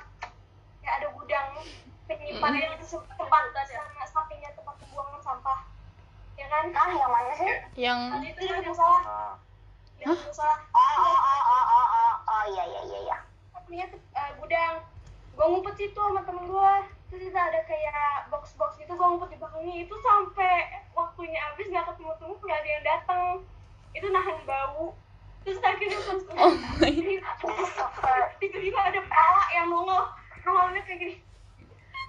[0.81, 1.49] kayak ada gudang
[2.05, 5.59] penyimpanan itu se- tempat sama sampingnya tempat pembuangan sampah.
[6.35, 6.65] Ya kan?
[6.69, 7.49] ah yang mana sih.
[7.75, 8.99] Yang Itu dekat musola.
[8.99, 9.33] Nah,
[9.97, 10.55] Dekat musola.
[10.71, 13.17] oh oh oh oh oh oh oh iya iya iya iya.
[13.61, 14.75] Punya uh, gudang.
[15.33, 16.71] Gue ngumpet situ sama temen gue
[17.05, 19.75] terus kita ada kayak box box gitu gue ngumpet di belakangnya.
[19.79, 20.53] Itu sampai
[20.91, 23.25] waktunya habis nggak ketemu temu nggak ada yang datang.
[23.91, 24.93] Itu nahan bau
[25.41, 26.89] terus akhirnya pas oh my
[27.37, 30.09] Christopher tiba-tiba ada pala yang nongol
[30.41, 31.15] nongolnya kayak gini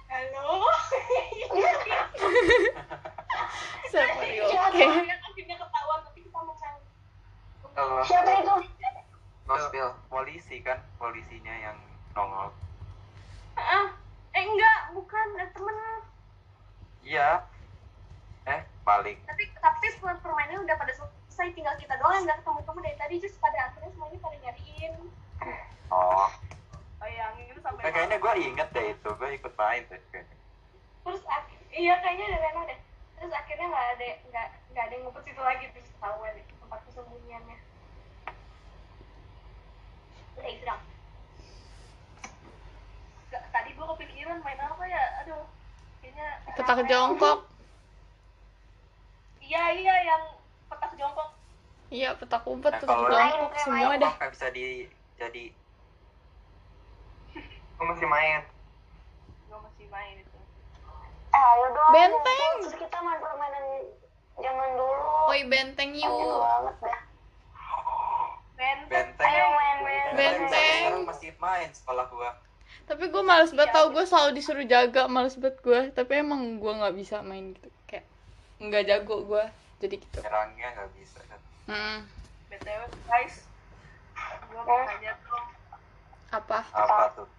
[0.07, 0.65] halo
[3.85, 6.81] seperti Iya, oke akhirnya akhirnya ketahuan tapi kita mencari
[7.77, 8.53] Oh, siapa itu
[9.45, 11.77] gospel polisi kan polisinya yang
[12.11, 12.49] nongol
[13.53, 13.87] ah
[14.31, 15.77] eh enggak bukan eh, temen
[17.01, 17.45] iya
[18.45, 21.13] eh paling tapi tapi per- permainannya udah pada selesai
[21.53, 24.93] tinggal kita doang yang nggak ketemu ketemu dari tadi just pada akhirnya semuanya pada nyariin
[25.87, 26.29] oh
[26.97, 30.37] bayangin itu sampai Nah, kayaknya gue inget deh itu gue ikut main deh kayaknya.
[31.03, 32.79] terus ak- iya kayaknya ada Reno deh
[33.15, 36.79] terus akhirnya nggak ada nggak nggak ada yang ngumpet situ lagi terus ketahuan deh tempat
[36.83, 37.57] persembunyiannya
[40.37, 40.81] udah itu dong
[43.27, 45.43] Gak, tadi gue kepikiran main apa ya aduh
[45.99, 47.39] kayaknya petak jongkok
[49.39, 50.23] iya iya yang
[50.67, 51.29] petak jongkok
[51.89, 54.65] iya petak umpet Nah, petak kalau- jongkok semua deh Kok nggak bisa di
[55.15, 55.45] jadi
[57.77, 58.41] Gue masih main.
[59.43, 60.33] gue masih main itu
[61.27, 61.91] Eh, ayo dong.
[61.93, 62.53] Benteng.
[62.63, 63.65] Terus kita main permainan
[64.35, 65.29] zaman dulu.
[65.29, 66.99] Oi benteng Seru yuk banget dah.
[68.55, 70.15] benteng benteng Ayo main benteng.
[70.17, 70.79] Benteng.
[70.81, 72.29] sekarang masih main sekolah gue
[72.83, 73.51] tapi gue males
[74.17, 77.69] selalu disuruh jaga males banget gue tapi emang gue nggak bisa main gitu.
[77.85, 78.09] Kayak
[78.57, 79.45] nggak jago gue
[79.77, 80.17] jadi gitu.
[80.25, 81.39] Nyerangnya nggak bisa kan?
[81.69, 81.97] Hmm,
[82.49, 83.45] btw guys.
[84.49, 85.47] Gue mau tanya dong
[86.33, 86.59] apa?
[86.65, 87.29] Apa tuh?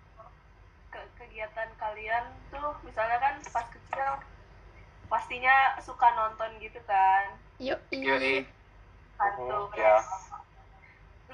[0.94, 4.10] Ke kegiatan kalian tuh misalnya kan pas kecil
[5.10, 7.34] pastinya suka nonton gitu kan?
[7.58, 8.46] Yuk Yoi.
[9.18, 9.98] kartun ya.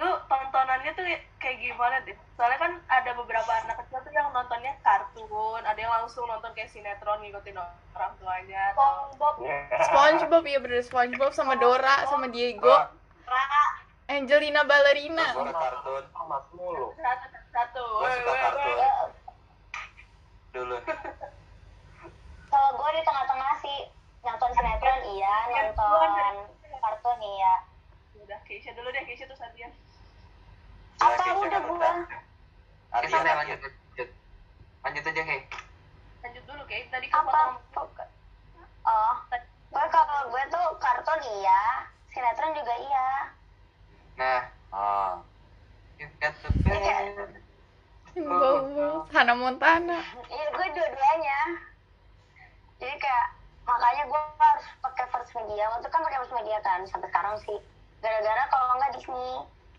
[0.01, 1.05] lu tontonannya tuh
[1.37, 5.93] kayak gimana deh soalnya kan ada beberapa anak kecil tuh yang nontonnya kartun ada yang
[6.03, 7.55] langsung nonton kayak sinetron ngikutin
[7.95, 9.35] orang tuanya atau SpongeBob.
[9.87, 12.75] SpongeBob ya bener SpongeBob sama Dora sama Diego.
[14.11, 15.31] Angelina Ballerina.
[15.33, 16.05] Gue kartun.
[16.11, 16.91] Sama mulu.
[16.99, 18.77] Satu satu gue suka kartun.
[20.55, 20.97] dulu nih.
[22.51, 23.79] Kalau gue di tengah-tengah sih
[24.23, 26.11] nonton sinetron iya, nonton
[26.83, 27.55] kartun iya.
[28.25, 29.94] udah Keisha dulu deh Keisha tuh Sadian Ya,
[31.01, 31.93] Apa udah gua?
[32.95, 33.25] Ardian.
[33.27, 34.09] lanjut, lanjut.
[34.85, 35.41] Lanjut aja, Hei.
[36.23, 37.59] lanjut dulu kayak tadi kan Apa?
[37.75, 38.09] potong
[38.85, 39.15] Oh,
[39.73, 43.09] gue kalau gue tuh kartun iya, sinetron juga iya.
[44.15, 45.13] Nah, Ah,
[45.97, 47.41] you got the best.
[48.15, 51.39] Bobo Hannah Montana Iya, gue dua-duanya.
[52.79, 53.27] Jadi kayak
[53.65, 55.65] makanya gue harus pakai first media.
[55.73, 57.59] Waktu kan pakai first media kan sampai sekarang sih.
[57.99, 59.33] Gara-gara kalau nggak Disney.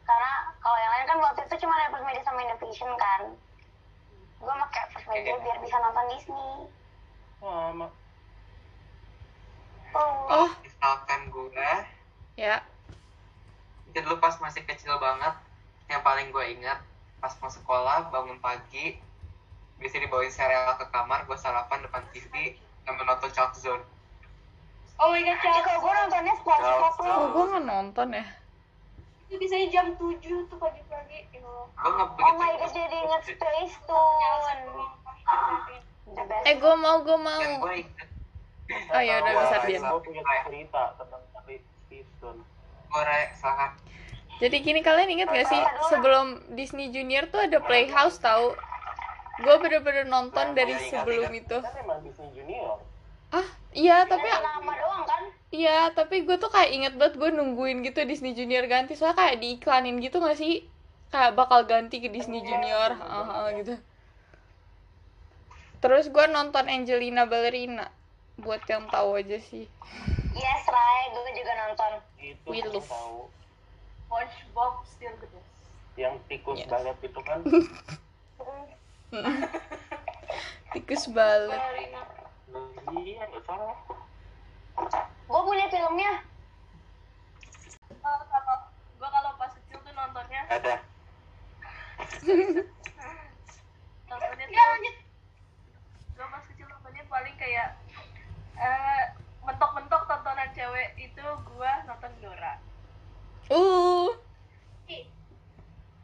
[0.06, 3.22] Karena kalau yang lain kan waktu itu cuma ada first media sama Indovision kan.
[4.39, 6.50] Gue pakai first media biar bisa nonton Disney.
[7.41, 7.89] Oh,
[10.30, 11.72] oh Misalkan gue,
[12.36, 12.60] ya
[13.96, 15.32] itu dulu pas masih kecil banget,
[15.88, 16.84] yang paling gue ingat,
[17.24, 19.00] pas mau sekolah, bangun pagi,
[19.80, 23.80] bisa dibawain sereal ke kamar, gue sarapan depan TV, dan menonton Chalk Zone.
[25.00, 25.63] oh my god Cak.
[25.63, 28.26] kalau gue nontonnya SpongeBob oh gue nggak nonton ya
[29.26, 31.66] itu biasanya jam 7 tuh pagi-pagi Ya Allah.
[32.14, 34.62] Oh my god, jadi inget Space Tune.
[36.46, 37.42] Eh gue mau gue mau
[38.66, 41.22] oh ya udah besar dia gue punya cerita tentang
[41.86, 42.36] Stephen
[42.86, 43.74] gue re- salah.
[44.36, 48.54] Jadi gini kalian inget gak sih sebelum Disney Junior tuh ada Playhouse tahu?
[49.42, 51.58] Gue bener-bener nonton dari sebelum itu.
[51.60, 52.80] kan emang Disney Junior
[53.32, 55.22] Ah iya tapi nama doang kan?
[55.56, 59.36] Iya tapi gue tuh kayak inget banget gue nungguin gitu Disney Junior ganti soalnya kayak
[59.39, 60.68] diiklanin gitu gak sih?
[61.08, 63.80] Kayak bakal ganti ke Disney Junior ah, ah, gitu.
[65.80, 67.88] Terus gue nonton Angelina Ballerina
[68.36, 69.63] buat yang tahu aja sih.
[70.36, 71.91] Yes, Rai, gue juga nonton.
[72.18, 72.84] itu We yang love.
[72.86, 73.32] tahu
[74.06, 75.56] SpongeBob still the best
[75.96, 76.68] yang tikus Yes.
[76.68, 77.39] banget itu kan
[80.74, 81.56] Tikus balet.
[81.56, 82.02] Ballerina.
[82.98, 83.78] iya salah
[85.26, 86.12] Gue punya filmnya.
[88.00, 88.56] Oh, kalau
[88.96, 90.76] gue kalau pas kecil tuh nontonnya ada
[94.06, 94.96] nontonnya Ya tuh lanjut.
[96.16, 97.70] gue pas kecil nontonnya paling kayak
[98.56, 99.04] eh
[99.42, 102.54] mentok-mentok tontonan cewek itu gue nonton Dora
[103.46, 104.10] Uh,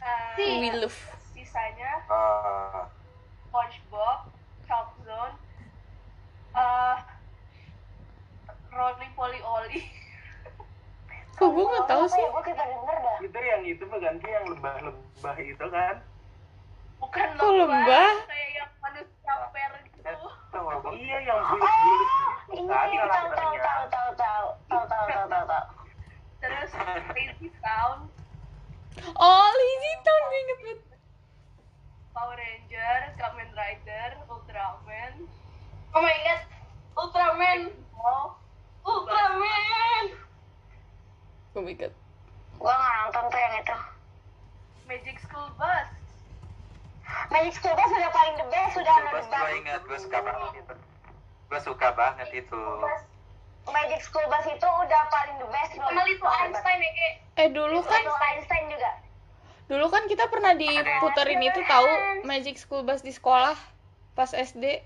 [0.02, 0.98] Eh, we love.
[1.32, 2.90] sisanya Ah,
[3.46, 4.30] SpongeBob,
[4.66, 5.38] Chalk Zone,
[6.52, 6.98] eh
[8.72, 9.82] Rolly Polly Olly.
[11.38, 12.22] Kok gue nggak tahu Apa sih?
[12.22, 12.30] ya?
[12.30, 13.18] Gue kita denger dah.
[13.20, 15.96] itu yang itu bukan sih yang lebah-lebah itu kan
[16.98, 18.14] Bukan Kok lembah?
[18.24, 20.14] kayak yang manusia per gitu.
[20.94, 25.66] iya yang Ini tahu tahu tahu karakternya tahu tahu tahu tahu tahu tahu tahu tahu.
[26.40, 26.72] Terus
[27.12, 27.98] Lazy Town,
[29.16, 30.80] Oh, Lazy Town gue inget banget.
[32.12, 35.14] Power Ranger, Kamen Rider, Ultraman,
[35.92, 36.42] Oh my god.
[36.94, 37.60] Ultraman.
[37.96, 38.36] Oh,
[38.84, 40.06] Ultraman.
[41.62, 41.94] Oh my god.
[42.58, 43.78] Gue nggak nonton tuh yang itu.
[44.90, 45.88] Magic School Bus.
[47.30, 50.52] Magic School Bus sudah paling the best, sudah Bus the gue ingat gue suka banget
[50.58, 50.74] itu
[51.54, 52.62] gue suka banget itu
[53.70, 57.78] Magic School Bus itu udah paling the best sama Little Einstein ya kayak Eh dulu
[57.86, 58.92] kan Little Einstein juga.
[59.70, 61.90] dulu kan kita pernah diputerin itu tahu
[62.26, 63.54] Magic School Bus di sekolah
[64.18, 64.82] pas SD.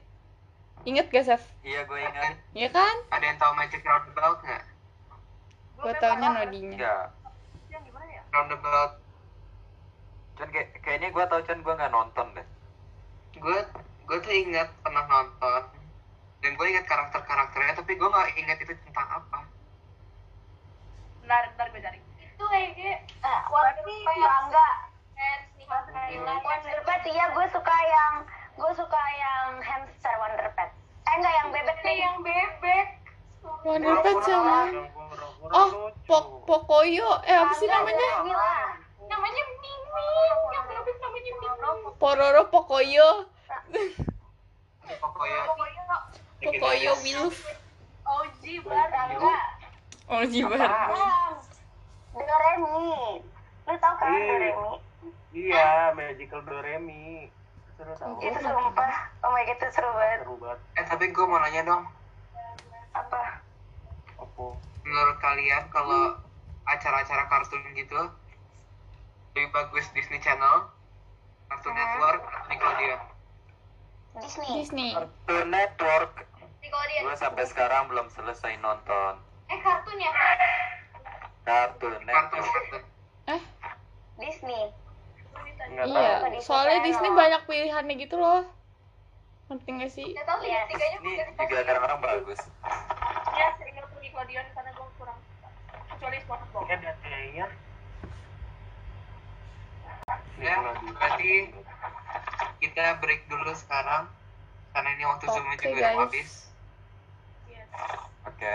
[0.84, 1.42] Ingat gak, Sef?
[1.64, 2.96] iya gue ingat Iya kan?
[3.16, 4.75] Ada yang tahu Magic Roundabout nggak?
[5.86, 7.14] Gue taunya nodinya.
[7.70, 8.24] gimana ya?
[8.34, 8.92] Roundabout.
[10.34, 12.48] Chan kayak kayaknya gue tau Chan gue nggak nonton deh.
[13.38, 13.58] Gue
[14.10, 15.62] gue tuh ingat pernah nonton.
[16.42, 19.46] Dan gue ingat karakter karakternya tapi gue nggak ingat itu tentang apa.
[21.22, 22.00] Bentar bentar gue cari
[22.36, 23.06] itu kayak
[23.48, 24.26] berarti Pets.
[24.26, 24.70] bangga.
[26.42, 28.14] Wonder Pet iya gue suka yang
[28.58, 30.74] gue suka yang hamster Wonder Pet.
[31.06, 31.98] Eh enggak yang bebek nih.
[32.02, 33.05] yang bebek
[33.64, 34.90] Wonder Pet sama Yang
[35.46, 35.70] Oh.
[36.06, 37.22] Pok Pocoyo.
[37.22, 38.10] Eh apa sih namanya?
[38.22, 38.54] Mila.
[39.06, 39.72] namanya Mimi
[40.52, 41.48] yang bebek namanya Mimi
[41.96, 43.10] Pororo Pocoyo.
[44.86, 45.42] pokoknya
[46.42, 47.38] Pocoyo Wilf.
[48.06, 49.38] OG bar Bangga.
[50.06, 50.62] Oh, jibar.
[50.62, 51.42] Bang.
[52.16, 53.18] Doremi.
[53.66, 54.22] Lu tau kan Iya.
[54.30, 54.74] Doremi?
[55.34, 57.06] Iya, Magical Doremi.
[57.76, 58.14] Seru tau.
[58.18, 58.94] Itu sumpah.
[59.20, 60.22] Oh my god itu seru banget.
[60.22, 60.60] Seru banget.
[60.78, 61.84] eh tapi gue mau nanya dong?
[64.36, 64.52] Apa?
[64.84, 66.20] menurut kalian kalau
[66.66, 68.02] acara-acara kartun gitu
[69.32, 70.68] lebih bagus Disney Channel
[71.48, 73.02] Cartoon Network atau Nickelodeon
[74.20, 74.48] Disney.
[74.60, 74.90] Disney.
[74.92, 76.12] Cartoon Network
[76.60, 79.18] Nickelodeon gue sampai sekarang belum selesai nonton
[79.48, 80.12] eh kartun ya
[81.46, 82.84] Cartoon kartun Network kartun
[83.26, 83.42] Eh,
[84.22, 84.70] Disney.
[85.66, 86.22] Enggak iya.
[86.22, 86.38] tahu.
[86.46, 88.46] Soalnya Disney banyak pilihannya gitu loh.
[89.50, 90.14] Ngerti gak sih?
[90.14, 92.95] nggak tahu ini udah juga kadang-kadang bagus ya
[94.16, 95.50] Nickelodeon karena gue kurang suka
[95.92, 97.48] kecuali SpongeBob Ini ada kayaknya.
[100.40, 101.32] ya berarti
[102.64, 104.08] kita break dulu sekarang
[104.72, 106.32] karena ini waktu zoomnya Oke, juga udah habis
[107.52, 107.68] Yes.
[108.24, 108.52] oke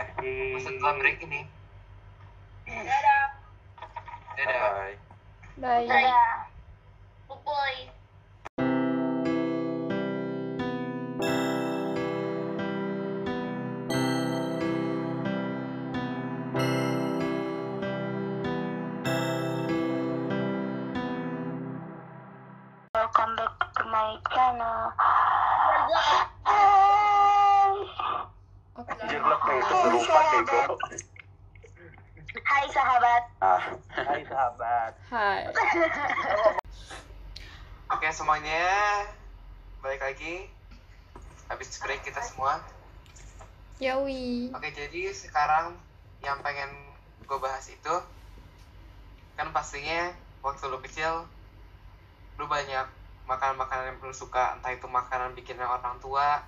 [0.65, 1.45] setelah break ini
[2.65, 3.25] dadah
[4.41, 4.97] dadah bye
[5.61, 5.85] Bye.
[5.85, 6.49] Dadah.
[7.29, 7.77] Pupuy.
[7.85, 8.00] Welcome
[44.91, 45.79] jadi sekarang
[46.19, 46.67] yang pengen
[47.23, 47.95] gue bahas itu
[49.39, 50.11] kan pastinya
[50.43, 51.31] waktu lu kecil
[52.35, 52.91] lu banyak
[53.31, 56.43] makanan-makanan yang lu suka entah itu makanan bikinan orang tua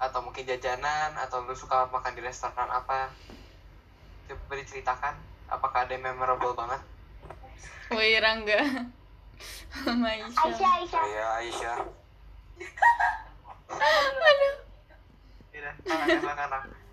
[0.00, 3.12] atau mungkin jajanan atau lu suka makan di restoran apa
[4.32, 5.20] coba diceritakan
[5.52, 6.80] apakah ada yang memorable banget
[7.92, 8.88] Woi Rangga.
[9.84, 10.40] Sama Aisyah.
[10.40, 11.04] Aisyah Aisyah.
[11.04, 11.78] saya Aisyah
[15.52, 16.83] tidak silakan silakan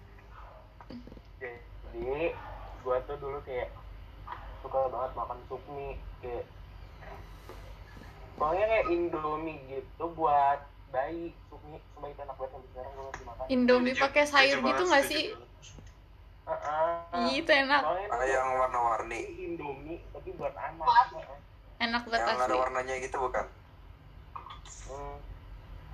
[1.92, 2.34] Jadi,
[2.82, 3.70] gua tuh dulu kayak
[4.62, 6.46] suka banget makan sup mie kayak
[8.38, 13.04] pokoknya kayak indomie gitu buat bayi sup mie cuma itu enak banget sampai sekarang gua
[13.10, 15.26] masih makan Indomie pakai sayur gitu nggak sih?
[16.42, 17.28] Heeh.
[17.30, 17.82] Ih, itu enak.
[17.86, 20.88] Ada yang warna-warni indomie tapi buat anak.
[21.82, 23.46] Enak banget yang ada warnanya gitu bukan
[24.92, 25.18] Hmm.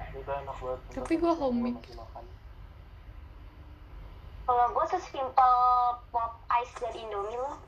[0.10, 1.14] itu enak banget Tapi.
[1.78, 2.24] Masih makan.
[4.48, 5.56] Kalau gue sesimpel
[6.08, 7.60] pop ice dari Indomie loh.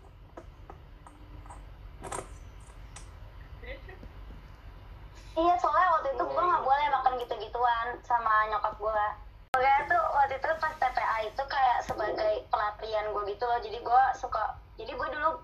[5.35, 9.05] Iya soalnya waktu itu gue nggak boleh makan gitu-gituan sama nyokap gue.
[9.51, 13.59] Pokoknya tuh waktu itu pas TPA itu kayak sebagai pelatihan gue gitu loh.
[13.59, 14.55] Jadi gue suka.
[14.79, 15.35] Jadi gue dulu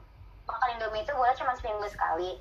[0.48, 2.40] makan Indomie itu boleh cuma seminggu sekali.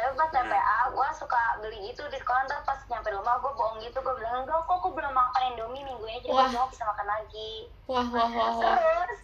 [0.00, 3.84] Tapi pas TPA gue suka beli gitu di sekolah ntar pas nyampe rumah gue bohong
[3.84, 4.00] gitu.
[4.00, 6.48] Gue bilang enggak kok aku belum makan Indomie minggu ini jadi Wah.
[6.48, 7.52] gue mau bisa makan lagi.
[7.84, 8.76] Wah, wah, wah, wah.
[8.80, 9.20] Terus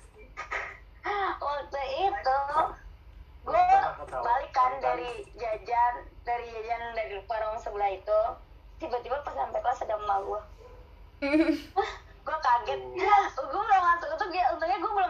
[1.49, 2.39] waktu itu
[3.47, 3.65] gue
[4.11, 5.95] balik kan dari jajan
[6.29, 8.21] dari jajan dari warung sebelah itu
[8.77, 10.41] tiba-tiba pas sampai kelas ada emak gue
[12.27, 12.81] gue kaget.
[13.33, 15.06] Gue belum masuk itu dia untungnya gue belum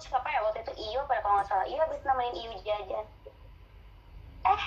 [0.00, 3.06] satu siapa ya waktu itu Iyo pada kalau nggak salah Iyo habis nemenin Iyo jajan
[4.40, 4.64] eh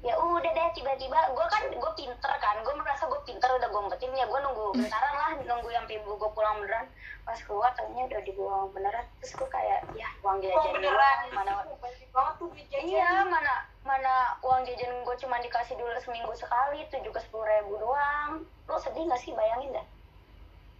[0.00, 3.80] ya udah deh tiba-tiba gue kan gue pinter kan gue merasa gue pinter udah gue
[3.84, 6.88] umpetin ya gue nunggu bentaran lah nunggu sampai ibu gue pulang beneran
[7.28, 11.18] pas keluar ternyata udah dibuang beneran terus gue kayak ya uang jajan Oh, beneran.
[11.36, 12.88] mana banyak banget tuh duit jajan.
[12.88, 17.76] Iya, mana mana uang jajan gue cuma dikasih dulu seminggu sekali, itu juga sepuluh ribu
[17.76, 18.40] doang.
[18.66, 19.86] Lo sedih gak sih bayangin dah?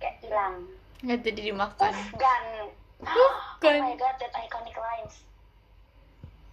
[0.01, 0.55] Kayak hilang.
[1.01, 2.44] nggak jadi dimakan Gun.
[3.00, 5.20] Puff Oh my god, that iconic lines.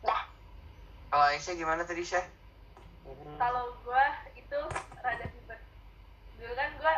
[0.01, 0.27] Dah.
[1.07, 2.23] kalau Aisyah gimana tadi Syah
[3.37, 4.05] kalau gue
[4.35, 4.59] itu
[4.97, 5.59] rada ribet
[6.35, 6.93] dulu kan gue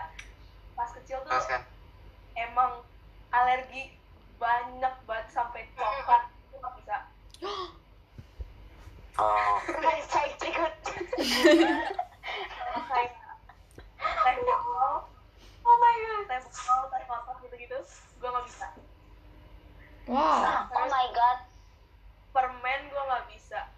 [0.73, 1.61] pas kecil tuh Terus kan
[2.35, 2.81] emang
[3.29, 3.93] alergi
[4.35, 6.97] banyak banget sampai coklat itu nggak bisa
[9.19, 10.73] Oh, Guys, saya ikut.
[12.89, 13.11] kayak
[13.99, 14.95] teh botol
[15.61, 17.77] oh my god teh botol teh kotak gitu gitu
[18.15, 18.67] gue nggak bisa
[20.09, 20.65] wow.
[20.73, 21.39] Oh my god.
[22.29, 23.69] permen gue nggak bisa.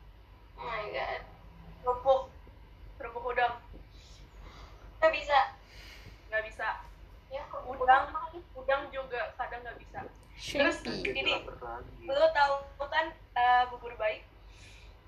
[0.56, 1.22] Oh my god.
[1.84, 2.22] kerupuk.
[3.00, 3.56] Kerupuk udang.
[5.02, 5.40] Gak bisa.
[6.32, 6.68] nggak bisa.
[7.32, 8.08] Ya, udang
[8.56, 8.82] udang.
[8.92, 10.00] juga kadang nggak bisa.
[10.36, 11.44] Terus ini
[12.08, 12.54] lu tahu
[12.92, 14.24] kan eh, bubur bayi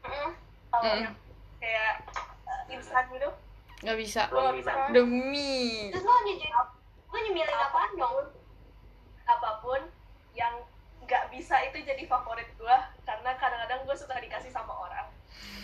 [0.03, 0.31] Mm-mm.
[0.71, 1.15] Kalau Mm.
[1.63, 1.93] kayak
[2.43, 3.29] eh, instan gitu.
[3.83, 4.21] Nggak bisa.
[4.27, 4.71] Nggak bisa.
[4.91, 5.91] Demi.
[5.91, 6.15] Terus lo
[7.23, 8.27] nyemilin apaan dong?
[9.23, 9.79] apa pun
[10.35, 10.59] yang
[11.13, 15.05] nggak bisa itu jadi favorit gue karena kadang-kadang gue suka dikasih sama orang.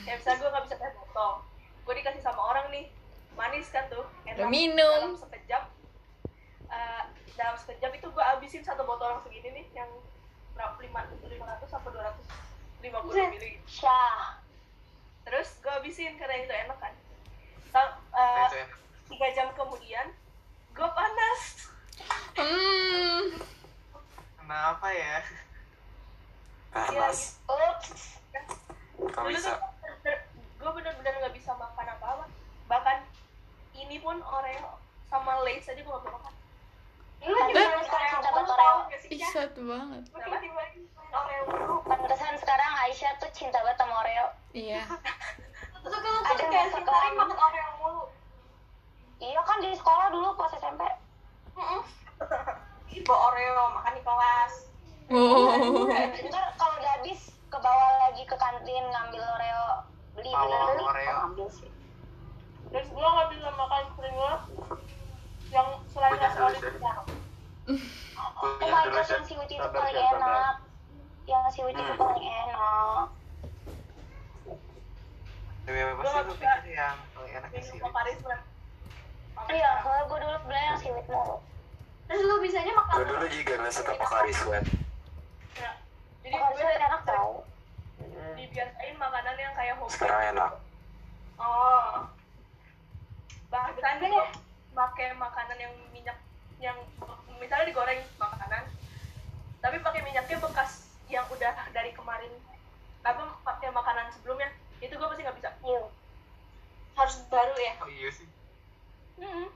[0.05, 1.41] Kayak misalnya gue nggak bisa teh botol
[1.89, 2.85] gue dikasih sama orang nih
[3.33, 5.01] manis kan tuh enak Udah minum.
[5.09, 5.63] dalam sekejap.
[6.69, 9.89] Eh, dalam sekejap itu gue abisin satu botol yang segini nih yang
[10.53, 12.29] berapa lima lima ratus sampai dua ratus
[12.85, 13.57] lima puluh mili.
[13.65, 14.37] Syah.
[15.25, 16.93] terus gue abisin karena itu enak kan.
[17.73, 18.69] Eh,
[19.09, 20.13] tiga jam kemudian
[20.77, 21.41] gue panas.
[22.37, 23.33] Hmm.
[24.37, 25.21] Kenapa ya
[26.69, 27.39] Panas.
[27.49, 28.19] Ups.
[28.99, 29.57] Kok dulu bisa?
[30.59, 32.27] gue bener-bener nggak bisa makan apa-apa
[32.67, 32.99] bahkan
[33.71, 34.75] ini pun oreo
[35.07, 36.33] sama lace aja gue gak bisa makan
[37.19, 38.75] Pantesan nyemilin sekarang mulu, Oreo.
[39.11, 40.03] gak satu banget
[41.09, 41.73] Oreo.
[41.83, 44.27] Pantesan sekarang Aisyah tuh cinta banget sama Oreo.
[44.53, 44.85] iya
[45.83, 48.03] Terus kan lo Ada tuh kayak setiap hari makan Oreo mulu.
[49.19, 50.81] Iya kan di sekolah dulu pas SMP.
[52.93, 54.68] Ih, bawa Oreo, makan di kelas.
[55.09, 55.89] Wow
[56.21, 59.65] Ntar kalau udah habis ke bawah lagi ke kantin ngambil Oreo
[60.13, 61.09] beli beli Oreo.
[61.09, 61.69] Oh, ngambil sih.
[62.69, 64.43] terus gue nggak bisa makan Pringles
[65.49, 66.69] yang selain Shay.
[66.77, 67.01] yang
[68.39, 70.55] Oh my god, yang siwit itu paling enak.
[71.25, 71.97] Yang siwit itu Hmm.
[71.97, 73.05] paling enak.
[75.65, 78.37] demi apa Gua sih lu pikir yang paling enak sih karisma
[79.49, 81.37] Iya, kalau gue dulu beli yang siwit mulu.
[82.05, 84.65] Terus lo bisanya makan Gue dulu juga nggak Sweat.
[84.65, 84.88] ya.
[86.19, 87.31] Jadi Kalau gue enak tau.
[88.33, 90.51] dibiasain makanan yang kayak home Sekarang enak.
[91.35, 92.07] oh
[93.49, 94.23] bahkan gue
[94.71, 96.15] pakai makanan yang minyak
[96.57, 96.77] yang
[97.35, 98.63] misalnya digoreng makanan
[99.59, 100.71] tapi pakai minyaknya bekas
[101.05, 102.29] yang udah dari kemarin
[103.01, 104.47] apa pakai makanan sebelumnya
[104.77, 105.81] itu gue pasti nggak bisa Iya.
[106.93, 107.73] harus baru ya.
[107.79, 108.27] oh iya sih
[109.17, 109.47] Mm-mm.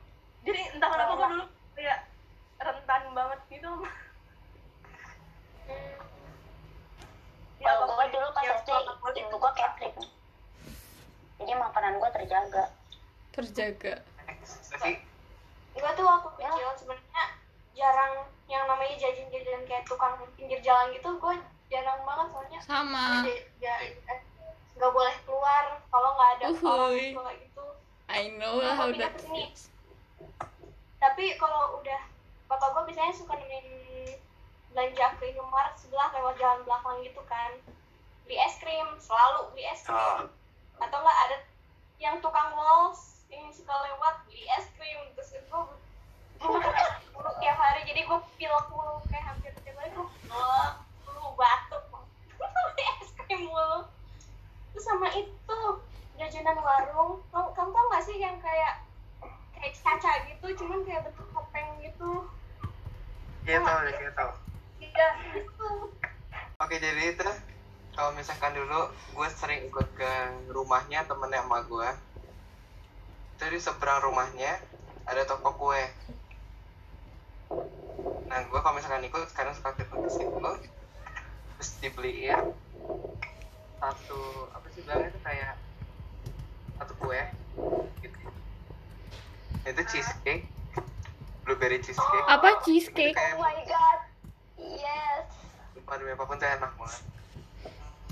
[0.41, 1.99] jadi entah kenapa gue dulu kayak
[2.57, 3.71] rentan banget gitu
[7.55, 9.95] Ya, Kalau gue apa pun dulu pas yang SD, banget buat ibu gue catering.
[11.33, 12.63] Jadi makanan gue terjaga.
[13.31, 14.99] terjaga next Sofi
[15.71, 16.51] Gue tuh waktu Ya.
[16.51, 17.23] kecil sebenarnya
[17.73, 21.35] jarang yang yang namanya jajan-jajan kayak tukang pinggir jalan gitu gue
[21.67, 23.41] jarang banget soalnya sama Ja-
[23.73, 24.19] ja- eh,
[24.73, 26.61] nggak boleh keluar kalau nggak ada orang
[26.91, 27.05] Uhuy.
[27.11, 27.65] tua gitu
[28.05, 29.49] I know lah how Pindah that ke sini.
[29.49, 29.71] is.
[30.99, 32.01] tapi kalau udah
[32.45, 33.65] bapak gue biasanya suka nemenin
[34.69, 37.49] belanja ke Indomaret sebelah lewat jalan belakang gitu kan
[38.23, 40.29] beli es krim selalu beli es krim Ah.
[40.79, 41.37] atau enggak ada
[41.97, 45.61] yang tukang walls yang suka lewat beli es krim terus gue
[47.13, 50.73] mulu tiap hari jadi gue pilek mulu kayak hampir tiap hari gue pilek
[51.05, 51.83] mulu batuk
[52.33, 53.85] beli es krim mulu
[54.69, 55.59] terus sama itu
[56.15, 58.81] jajanan warung kamu, kamu tau gak sih yang kayak
[59.53, 62.25] kayak kaca gitu cuman kayak bentuk topeng gitu
[63.43, 64.31] Iya tahu deh, kita tahu.
[64.79, 65.67] iya itu
[66.57, 67.27] Oke jadi itu
[67.91, 70.11] kalau misalkan dulu gue sering ikut ke
[70.47, 71.89] rumahnya temennya emak gue.
[73.33, 74.63] Itu di seberang rumahnya
[75.03, 75.83] ada toko kue.
[78.23, 80.39] Nah gue kalau misalkan ikut sekarang suka ikut ke situ
[81.53, 82.55] terus dibeliin
[83.77, 85.53] satu apa sih bilangnya itu kayak
[86.73, 87.19] satu kue
[87.99, 88.19] gitu.
[89.63, 90.45] Itu cheesecake,
[91.43, 92.25] blueberry cheesecake.
[92.27, 93.15] Apa cheesecake?
[93.15, 93.99] kayak Oh my god.
[94.55, 95.27] Yes.
[95.73, 97.03] sumpah demi apa pun tuh enak banget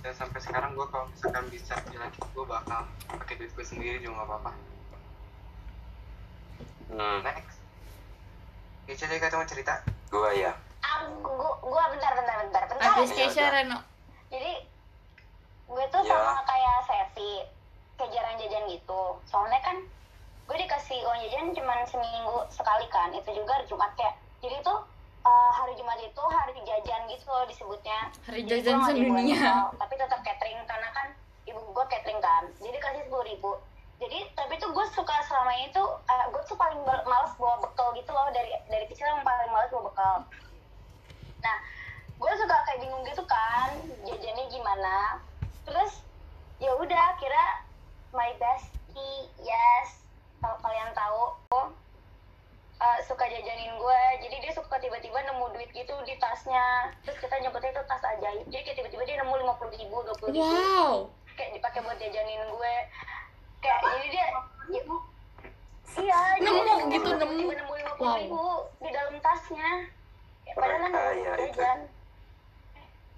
[0.02, 4.20] dan sampai sekarang gue kalau misalkan bisa lagi gue bakal pakai duit gue sendiri juga
[4.20, 4.52] gak apa-apa
[6.92, 7.56] Hmm, next
[8.92, 9.80] ya kata mau cerita
[10.12, 10.52] gua ya.
[10.84, 12.84] Aku gua, gua bentar bentar bentar bentar.
[12.84, 13.24] Habis aja.
[13.24, 13.80] Keisha Reno.
[14.28, 14.68] Jadi
[15.72, 16.12] gue tuh Ya.
[16.12, 17.32] sama kayak Sevi
[17.96, 19.02] kayak jarang jajan gitu.
[19.24, 19.80] Soalnya kan
[20.52, 23.08] gue dikasih uang jajan cuma seminggu sekali kan.
[23.16, 24.20] Itu juga hari Jumat kayak.
[24.44, 24.84] Jadi tuh
[25.24, 28.12] eh, hari Jumat itu hari jajan gitu loh disebutnya.
[28.28, 29.72] Hari jajan sedunia.
[29.80, 31.08] tapi tetap catering karena kan
[31.48, 32.52] ibu gue catering kan.
[32.60, 33.52] Jadi kasih sepuluh ribu.
[34.04, 37.96] Jadi tapi tuh gue suka selama ini tuh eh, gue tuh paling males bawa bekal
[37.96, 40.16] gitu loh dari dari kecil yang paling males bawa bekal.
[41.48, 41.58] Nah
[42.20, 43.72] gue suka kayak bingung gitu kan
[44.04, 45.24] jajannya gimana.
[45.64, 46.04] Terus
[46.60, 47.64] ya udah kira
[48.12, 50.02] my bestie yes
[50.42, 51.22] kalau kalian tahu
[51.54, 54.04] uh, suka jajanin gue.
[54.26, 56.90] Jadi dia suka tiba-tiba nemu duit gitu di tasnya.
[57.06, 58.46] Terus kita nyebutnya itu tas ajaib.
[58.50, 60.44] Jadi kayak tiba-tiba dia nemu lima puluh ribu dua puluh ribu.
[60.44, 60.96] Wow.
[61.38, 62.76] kayak dipakai buat jajanin gue.
[63.62, 64.26] Kayak jadi dia
[64.74, 64.82] ya,
[66.02, 67.22] iya Nemu jadi dia gitu, nemu.
[67.22, 67.74] tiba-tiba nemu.
[67.78, 68.44] lima puluh ribu
[68.82, 69.70] di dalam tasnya.
[70.50, 71.60] Ya, padahal kan nggak Kaya boleh itu.
[71.62, 71.80] jajan.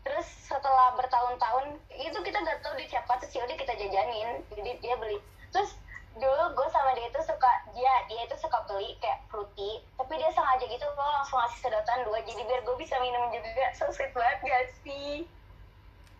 [0.03, 4.43] Terus setelah bertahun-tahun itu kita gak tahu di siapa terus yaudah kita jajanin.
[4.51, 5.15] Jadi dia beli.
[5.55, 5.71] Terus
[6.13, 10.29] dulu gue sama dia itu suka dia dia itu suka beli kayak fruity tapi dia
[10.29, 13.65] sengaja gitu loh langsung ngasih sedotan dua jadi biar gue bisa minum juga.
[13.73, 15.25] So sweet banget gak sih?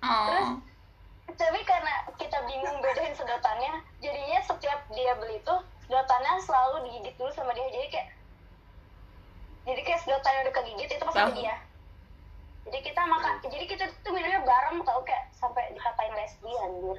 [0.03, 0.59] Oh.
[1.33, 7.29] tapi karena kita bingung bedain sedotannya jadinya setiap dia beli tuh sedotannya selalu digigit dulu
[7.31, 7.69] sama dia.
[7.69, 8.07] Jadi kayak
[9.63, 11.55] jadi kayak sedotannya udah kegigit itu pasti ke dia.
[12.65, 16.97] Jadi kita makan jadi kita tuh minumnya bareng tau kayak sampai dikatain lesbi anjir.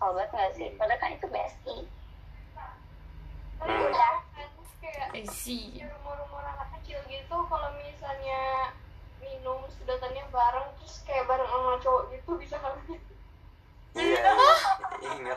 [0.00, 0.72] Sobat nggak sih?
[0.80, 1.84] Padahal kan itu bestie
[3.62, 4.48] tapi udah kan
[4.82, 5.08] kayak
[5.88, 8.74] rumah-rumah anak kecil gitu kalau misalnya
[9.18, 12.98] minum sedotannya bareng terus kayak bareng sama cowok gitu bisa kali
[13.92, 14.24] Iya,
[15.12, 15.36] ingat.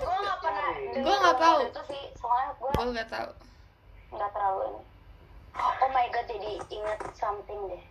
[0.00, 0.98] gue nggak pernah Iya.
[0.98, 1.58] Gua nggak tahu.
[1.62, 3.30] itu sih soalnya gue Gue gak tahu.
[4.08, 4.82] nggak terlalu ini
[5.54, 7.84] oh my god jadi inget something deh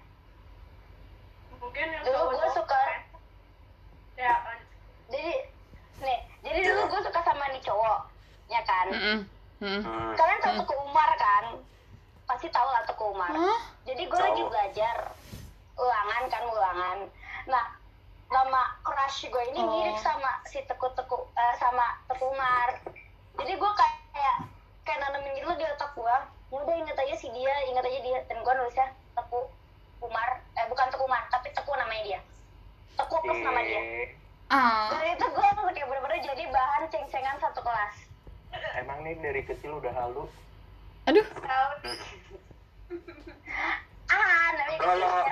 [1.54, 2.82] mungkin yang dulu gue suka
[4.16, 4.58] ya kan
[5.08, 5.34] jadi
[6.00, 8.00] nih jadi dulu gue suka sama nih cowok
[8.48, 9.18] ya kan Mm-mm.
[9.20, 9.22] Mm.
[9.58, 9.82] Hmm,
[10.14, 10.60] kalian tahu Hmm.
[10.62, 11.46] Teguh Umar kan?
[12.24, 13.32] Pasti tahu lah Teguh Umar.
[13.32, 13.60] Hah?
[13.84, 14.96] jadi gue lagi belajar
[15.74, 16.98] ulangan kan ulangan.
[17.46, 17.66] Nah
[18.28, 19.72] nama crush gue ini Oh.
[19.72, 22.78] mirip sama si Teguh Teguh eh, sama Teguh Umar.
[23.36, 24.36] Jadi gue kayak
[24.84, 26.16] kayak nanamin gitu di otak gue
[26.48, 28.20] ya udah inget aja si dia inget aja dia.
[28.26, 29.46] Dan gue nulisnya Teguh
[30.00, 32.20] Umar eh bukan Teguh Umar tapi Teguh namanya dia.
[32.94, 33.80] Teguh plus nama dia.
[33.80, 34.08] Eh,
[34.48, 34.88] Ah.
[34.90, 38.07] dari itu gue kayak bener-bener jadi bahan ceng-cengan satu kelas
[38.76, 40.24] emang nih dari kecil udah halu
[41.06, 41.24] Aduh.
[44.08, 45.28] ah namanya Kalau-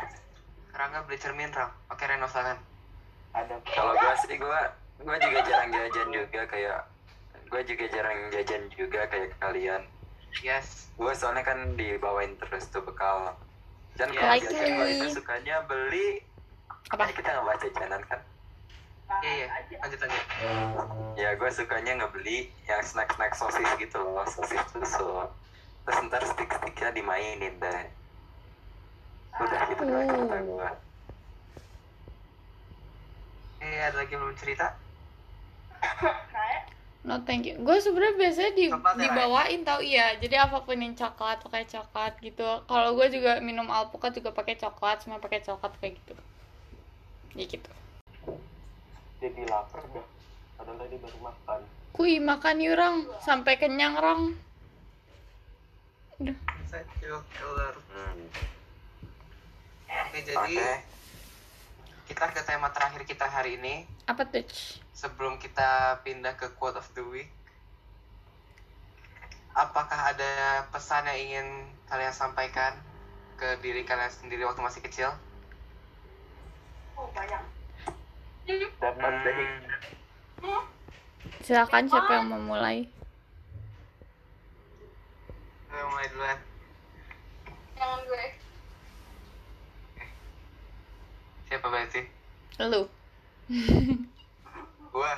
[0.71, 2.59] Rangga beli cermin Ram oke Reno silakan
[3.31, 4.61] ada Kalau gua sih gua
[4.99, 6.79] gua juga jarang jajan juga kayak
[7.45, 9.83] gua juga jarang jajan juga kayak kalian.
[10.37, 13.35] yes Gua soalnya kan dibawain terus tuh bekal.
[13.95, 14.93] Dan Ya, kalau like jajan gua me.
[14.93, 16.07] itu sukanya beli
[16.87, 17.07] Apa?
[17.09, 18.19] Kita nggak baca jajanan kan?
[19.23, 19.47] Iya iya
[19.81, 20.23] lanjut lanjut
[21.15, 25.31] Ya gue sukanya ngebeli yang snack-snack sosis gitu loh, sosis susu.
[25.87, 27.83] Terus ntar stick-sticknya dimainin deh.
[29.39, 30.69] Udah gitu doang cerita gue.
[33.65, 34.77] eh ada lagi yang belum cerita
[37.05, 37.53] No thank you.
[37.61, 40.17] Gue sebenarnya biasanya di, Coklat ya, dibawain tau iya.
[40.17, 42.65] Jadi apa pun yang coklat pakai coklat gitu.
[42.65, 46.13] Kalau gue juga minum alpukat juga pakai coklat, semua pakai coklat kayak gitu.
[47.37, 47.69] Ya gitu.
[49.23, 50.05] Jadi lapar dah
[50.55, 51.61] padahal tadi baru makan
[51.95, 54.35] Kui makan yurang sampai kenyang rang.
[56.67, 57.75] Satu killer.
[57.87, 58.19] Hmm.
[59.87, 60.75] Oke, jadi Oke.
[62.11, 63.87] kita ke tema terakhir kita hari ini.
[64.11, 64.43] Apa tuh?
[64.91, 67.31] Sebelum kita pindah ke quote of the week,
[69.55, 71.47] apakah ada pesan yang ingin
[71.87, 72.75] kalian sampaikan
[73.39, 75.15] ke diri kalian sendiri waktu masih kecil?
[76.99, 77.54] Oh, banyak.
[78.45, 79.37] Dapat deh
[81.45, 82.85] Silakan siapa yang mau mulai?
[85.69, 86.39] Gue mulai duluan.
[87.77, 88.25] Jangan gue.
[91.45, 92.01] Siapa berarti?
[92.65, 92.81] Lu.
[94.93, 95.13] Gua.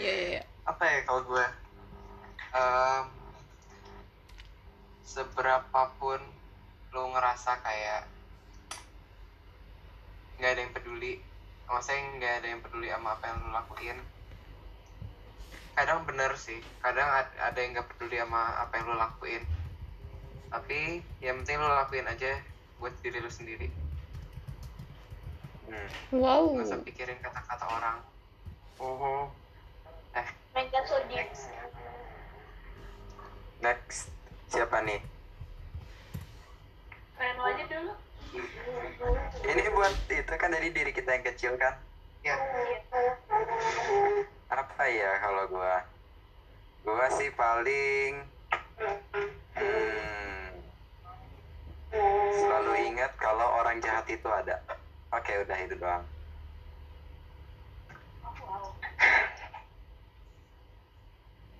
[0.00, 0.42] Iya iya iya.
[0.64, 1.46] Apa ya kalau gue?
[2.52, 3.06] Em,
[5.04, 6.20] seberapapun
[6.92, 8.08] lu ngerasa kayak
[10.40, 11.20] nggak ada yang peduli,
[11.68, 13.98] maksudnya nggak ada yang peduli sama apa yang lu lakuin.
[15.72, 19.42] Kadang bener sih, kadang ad- ada yang nggak peduli sama apa yang lu lakuin.
[20.52, 22.38] Tapi yang penting lu lakuin aja
[22.76, 23.68] buat diri lu sendiri.
[25.70, 25.88] Hmm.
[26.12, 26.52] Wow.
[26.52, 27.98] Nggak usah pikirin kata-kata orang.
[28.82, 29.22] Mhm.
[30.12, 30.28] Eh,
[30.84, 31.30] so deep.
[33.62, 34.10] Next.
[34.52, 35.00] Siapa nih?
[37.16, 37.92] Kalian lo aja dulu.
[38.32, 41.76] Ini buat itu kan dari diri kita yang kecil kan?
[42.24, 42.36] ya.
[44.48, 45.84] Apa ya kalau gua?
[46.80, 48.24] Gua sih paling
[49.60, 50.48] hmm,
[52.40, 54.56] selalu ingat kalau orang jahat itu ada.
[55.12, 56.04] Oke, udah itu doang.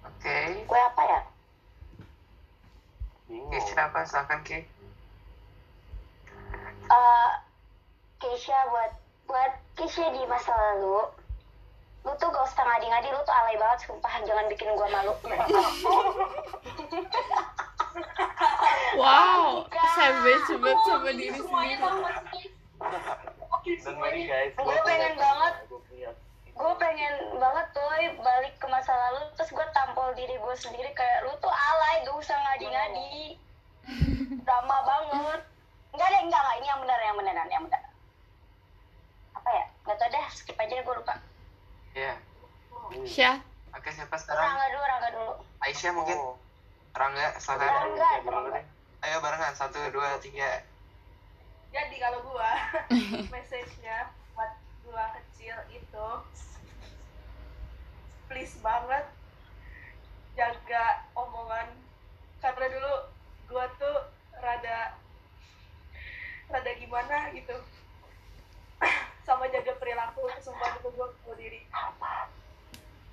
[0.08, 0.36] Oke.
[0.64, 1.20] Gue apa ya?
[3.32, 3.98] bingung Oke, siapa?
[4.04, 4.58] Silahkan, Ki.
[6.90, 7.30] Eh
[8.18, 8.92] Keisha buat
[9.26, 11.06] buat Keisha di masa lalu
[12.02, 14.10] lu tuh gak usah ngadi-ngadi lu tuh alay banget sumpah.
[14.26, 15.14] Jangan bikin gua malu.
[18.92, 19.64] Wow.
[19.96, 21.76] Savage banget sama diri sendiri.
[23.62, 25.54] dan lagi guys Gue pengen banget.
[26.52, 27.86] gue pengen banget tuh
[28.20, 32.16] balik ke masa lalu terus gue tampol diri gue sendiri kayak lu tuh alay gak
[32.16, 33.40] usah ngadi-ngadi.
[34.44, 35.40] Drama banget
[35.92, 37.82] enggak deh enggak enggak ini yang benar yang beneran yang benar
[39.32, 41.14] apa ya nggak tau deh skip aja gue lupa
[41.92, 42.16] Ya.
[43.04, 43.36] Syah.
[43.76, 44.40] Oke, siapa sekarang?
[44.42, 46.16] Rangga dulu Rangga dulu Aisyah mungkin?
[46.16, 46.40] Oh,
[46.92, 47.68] Rangga, silakan.
[47.68, 48.50] Rangga Rangga.
[48.56, 48.64] deh?
[49.02, 50.64] Ayo barengan, satu, dua, tiga.
[51.68, 52.48] Jadi kalau gua
[53.34, 56.08] message-nya buat gua kecil itu
[58.24, 59.04] please banget
[60.32, 61.68] jaga omongan
[62.40, 62.94] karena dulu
[63.46, 64.96] gua tuh rada
[66.48, 67.52] rada gimana gitu
[69.22, 71.60] sama jaga perilaku sumpah itu gua mau diri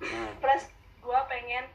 [0.00, 0.32] Hmm.
[0.40, 0.64] plus
[1.04, 1.68] gua pengen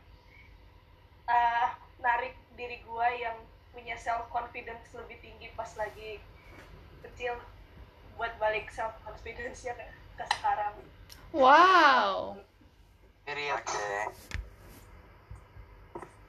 [1.25, 1.67] eh,
[2.01, 3.37] narik diri gua yang
[3.69, 6.17] punya self confidence lebih tinggi pas lagi
[7.05, 7.37] kecil
[8.17, 8.73] buat balik
[9.25, 10.77] confidence nya ke, sekarang
[11.33, 12.37] Wow.
[13.25, 13.57] Period.
[13.57, 13.89] Oke.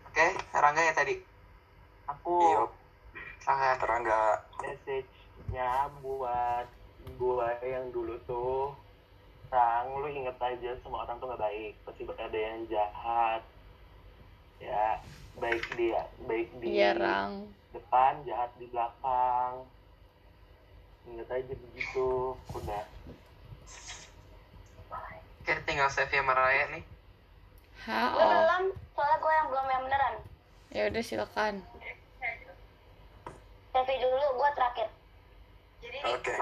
[0.08, 0.26] Oke,
[0.56, 1.20] Rangga ya tadi.
[2.08, 2.72] aku Yuk,
[3.44, 3.76] Silakan.
[3.84, 4.36] terang nggak?
[4.64, 6.66] message-nya buat
[7.20, 8.72] gue yang dulu tuh
[9.52, 13.42] Sang, lu inget aja semua orang tuh gak baik pasti ada yang jahat
[14.56, 15.04] ya
[15.36, 17.44] baik dia baik di Iya, Rang.
[17.76, 19.68] depan jahat di belakang
[21.06, 22.82] inget aja begitu udah
[25.46, 26.82] Oke, tinggal Sevia Maraya nih.
[27.86, 28.26] Ha, gue oh.
[28.26, 28.64] belum
[28.98, 30.14] soalnya gue yang belum yang beneran
[30.74, 31.62] Ya udah silakan.
[33.70, 34.88] Tapi dulu gue terakhir
[35.86, 36.34] jadi Oke.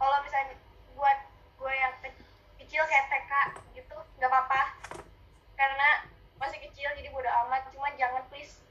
[0.00, 0.56] kalau misalnya
[0.96, 1.18] buat
[1.60, 2.24] gue yang ke-
[2.64, 3.32] kecil kayak TK
[3.76, 4.62] gitu nggak apa-apa
[5.58, 5.88] karena
[6.40, 8.62] masih kecil jadi bodo amat cuma jangan please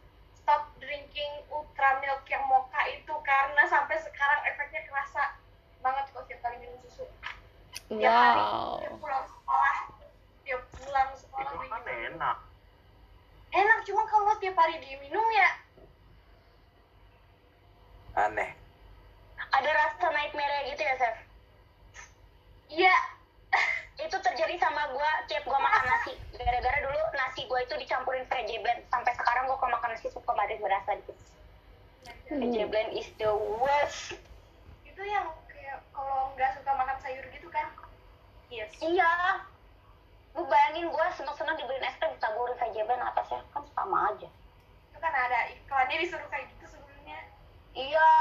[0.88, 5.36] drinking ultra milk yang mocha itu karena sampai sekarang efeknya kerasa
[5.84, 7.04] banget kalau tiap kali minum susu
[7.92, 8.80] tiap hari Wow.
[8.80, 9.78] tiap pulang sekolah
[10.48, 12.38] tiap pulang sekolah itu kan enak
[13.52, 15.50] enak cuma kalau tiap hari diminum ya
[18.18, 18.50] Aneh.
[19.38, 21.16] ada rasa nightmare gitu ya Sef
[22.72, 22.96] iya
[23.98, 28.86] itu terjadi sama gue tiap gue makan nasi gara-gara dulu nasi gue itu dicampurin blend
[28.94, 31.18] sampai sekarang gue kalau makan nasi suka manis berasa dikit
[32.30, 34.14] veggie blend is the worst.
[34.86, 37.66] Itu yang kayak kalau nggak suka makan sayur gitu kan?
[38.54, 38.70] Yes.
[38.78, 39.42] Iya.
[40.38, 43.42] Lu bayangin gue seneng-seneng dibeliin es krim ditaburin VJB atasnya.
[43.50, 44.30] Kan sama aja.
[44.94, 47.26] Itu kan ada iklannya disuruh kayak gitu sebelumnya.
[47.74, 48.12] Iya.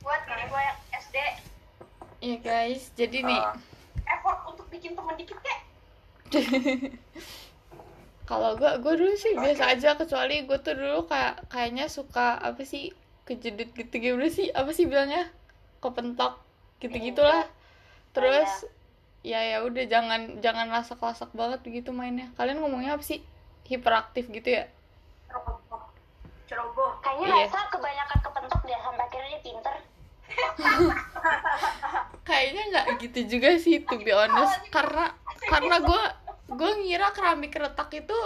[0.00, 1.16] Buat diri gue yang SD
[2.24, 3.73] Iya guys, jadi nih Ah.
[4.74, 5.60] Bikin temen dikit kek.
[8.30, 12.64] Kalau gue gue dulu sih biasa aja kecuali gue tuh dulu kayak kayaknya suka apa
[12.64, 12.90] sih
[13.28, 15.28] kejedut gitu gimana sih apa sih bilangnya
[15.84, 16.40] kepentok
[16.80, 17.44] gitu gitulah
[18.16, 18.64] terus
[19.24, 22.32] ya ya udah jangan jangan lasak-lasak banget begitu mainnya.
[22.40, 23.20] Kalian ngomongnya apa sih
[23.68, 24.64] hiperaktif gitu ya?
[25.28, 25.84] Ceroboh.
[26.48, 26.90] Ceroboh.
[27.04, 27.36] Kayaknya Iya.
[27.44, 29.74] Raisa kebanyakan kepentok dia sampai akhirnya dia pinter
[32.24, 34.58] kayaknya nggak gitu juga sih to be honest.
[34.72, 35.12] Karena
[35.44, 36.02] karena gue
[36.56, 38.16] gue ngira keramik retak itu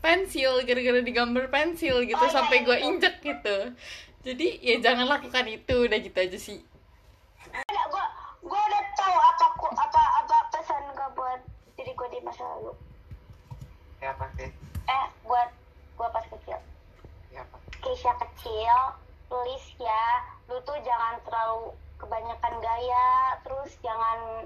[0.00, 2.86] pensil gara-gara digambar pensil gitu Oh, iya, sampai iya, gue itu.
[2.88, 3.56] injek gitu.
[4.26, 6.58] Jadi ya jangan lakukan itu udah gitu aja sih.
[7.50, 8.04] Enggak, gue
[8.44, 11.40] gue udah tahu apa apa apa pesan gue buat
[11.74, 12.72] diri gue di masa lalu.
[13.98, 14.46] Ya pasti
[14.86, 15.50] eh buat
[15.96, 16.58] gue pas kecil.
[17.32, 18.76] Ya pasti Keisha kecil
[19.26, 20.04] please ya
[20.46, 23.08] lu tuh jangan terlalu kebanyakan gaya
[23.40, 24.44] terus jangan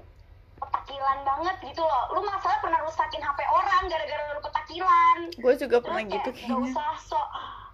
[0.61, 2.05] petakilan banget gitu loh.
[2.13, 5.17] Lu masalah pernah rusakin HP orang gara-gara lu petakilan.
[5.41, 6.73] Gue juga pernah Terus gitu kayak nggak kayaknya.
[6.77, 7.19] usah so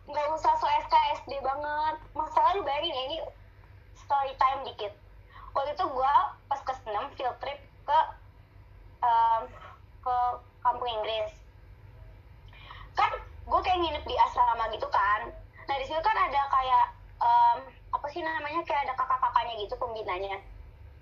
[0.07, 1.95] nggak usah so SKSD banget.
[2.15, 3.17] Masalah lu bayangin ya ini
[3.99, 4.93] story time dikit.
[5.51, 7.99] Waktu itu gua pas kelas 6 field trip ke
[9.03, 9.41] em,
[10.01, 10.17] ke
[10.63, 11.33] kampung Inggris.
[12.95, 13.11] Kan
[13.47, 15.33] gue kayak nginep di asrama gitu kan.
[15.67, 16.85] Nah di situ kan ada kayak
[17.19, 17.57] em,
[17.93, 18.61] apa sih namanya?
[18.67, 20.37] Kayak ada kakak-kakaknya gitu pembinanya.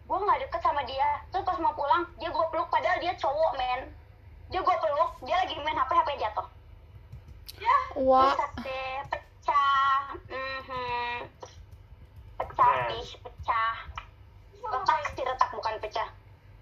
[0.06, 1.10] Gue nggak deket sama dia.
[1.34, 3.82] Terus pas mau pulang dia gue peluk padahal dia cowok men.
[4.54, 6.48] Dia gue peluk dia lagi main hp hp jatuh
[7.98, 8.36] wah.
[8.36, 10.02] rusak deh pecah.
[10.30, 11.18] Mhm.
[12.38, 13.76] Pecah bis pecah.
[14.66, 16.10] Retak sih retak bukan pecah.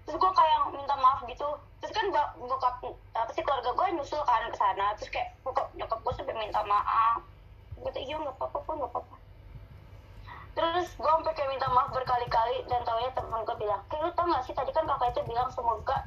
[0.04, 1.48] Terus gue kayak minta maaf gitu.
[1.80, 2.74] Terus kan bok- bokap
[3.16, 4.96] apa sih keluarga gue nyusul kan ke sana.
[4.96, 7.20] Terus kayak bokap nyokap gue sampai minta maaf.
[7.76, 9.13] Gue tuh iya nggak apa-apa nggak apa-apa
[10.54, 14.26] terus gue sampai kayak minta maaf berkali-kali dan taunya temen gue bilang kayak lu tau
[14.30, 16.06] gak sih tadi kan kakak itu bilang semoga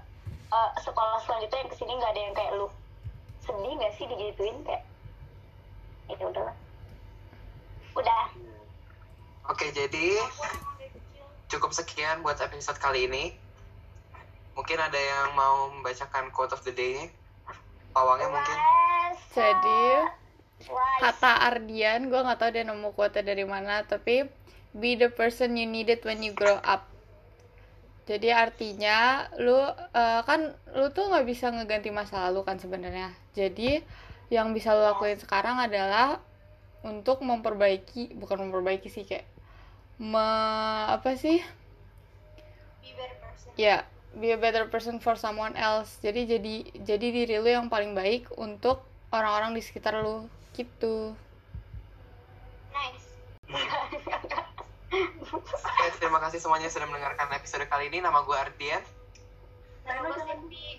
[0.52, 2.68] uh, sekolah selanjutnya yang ke sini nggak ada yang kayak lu.
[3.44, 4.84] Sedih gak sih digituin kayak?
[6.08, 6.56] Ya udahlah.
[7.96, 8.24] Udah.
[9.48, 10.20] Oke, jadi
[11.48, 13.36] cukup sekian buat episode kali ini.
[14.56, 17.14] Mungkin ada yang mau membacakan quote of the day
[17.94, 18.58] Pawangnya mungkin.
[19.34, 19.82] Jadi
[20.98, 24.26] Kata Ardian gue nggak tahu dia nemu quote dari mana tapi
[24.74, 26.90] be the person you needed when you grow up.
[28.08, 29.58] Jadi artinya lu
[29.94, 33.14] eh, kan lu tuh nggak bisa ngeganti masa lalu kan sebenarnya.
[33.38, 33.84] Jadi
[34.34, 36.20] yang bisa lu lakuin sekarang adalah
[36.82, 39.28] untuk memperbaiki bukan memperbaiki sih kayak
[40.00, 40.24] me,
[40.88, 41.42] apa sih?
[42.82, 43.52] Be better person.
[43.60, 43.84] Ya
[44.18, 46.00] be a better person for someone else.
[46.02, 48.82] Jadi jadi jadi diri lu yang paling baik untuk
[49.14, 51.14] orang-orang di sekitar lu gitu.
[52.74, 53.08] Nice.
[55.32, 58.00] Oke, terima kasih semuanya sudah mendengarkan episode kali ini.
[58.04, 58.84] Nama gue Ardian.
[59.88, 60.76] nama gue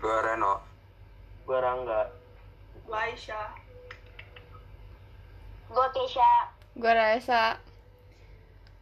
[0.00, 0.60] Gue Reno.
[1.48, 2.12] gue Rangga.
[2.84, 3.48] Gue Aisyah.
[5.70, 7.58] Gue Keisha gue rasa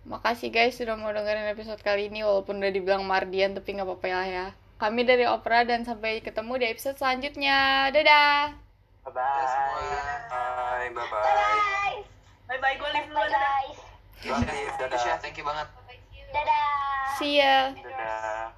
[0.04, 4.08] makasih guys sudah mau dengerin episode kali ini walaupun udah dibilang Mardian tapi nggak apa-apa
[4.12, 4.46] lah ya
[4.78, 8.54] kami dari Opera dan sampai ketemu di episode selanjutnya dadah
[9.02, 9.76] bye Dadah semua.
[9.76, 11.24] bye Bye, bye bye.
[11.24, 12.06] guys
[12.46, 14.98] bye bye gue live bye dulu dadah dadah.
[14.98, 15.66] Isya, thank you banget.
[16.28, 16.66] dadah
[17.16, 18.54] see ya dadah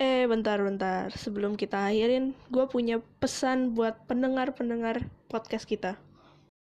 [0.00, 1.12] Eh, bentar-bentar.
[1.12, 6.00] Sebelum kita akhirin, gue punya pesan buat pendengar-pendengar podcast kita.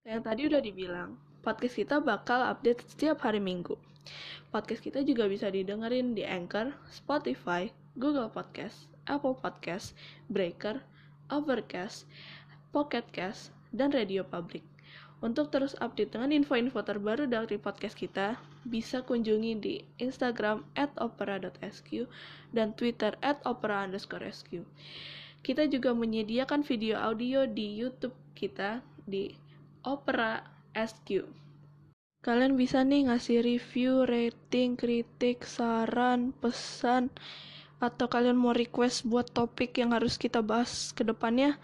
[0.07, 3.75] Yang tadi udah dibilang, podcast kita bakal update setiap hari Minggu.
[4.55, 9.95] Podcast kita juga bisa didengerin di Anchor, Spotify, Google Podcast, Apple Podcast,
[10.27, 10.83] Breaker,
[11.31, 12.05] Overcast,
[12.75, 14.61] Pocket Cast, dan Radio Public.
[15.23, 18.35] Untuk terus update dengan info-info terbaru dari podcast kita,
[18.67, 22.05] bisa kunjungi di Instagram at opera.sq
[22.51, 24.61] dan Twitter at opera underscore sq.
[25.45, 29.29] Kita juga menyediakan video audio di YouTube kita di
[29.85, 30.41] Opera
[30.73, 31.21] SQ.
[32.25, 37.13] Kalian bisa nih ngasih review, rating, kritik, saran, pesan,
[37.83, 41.59] atau kalian mau request buat topik yang harus kita bahas ke depannya,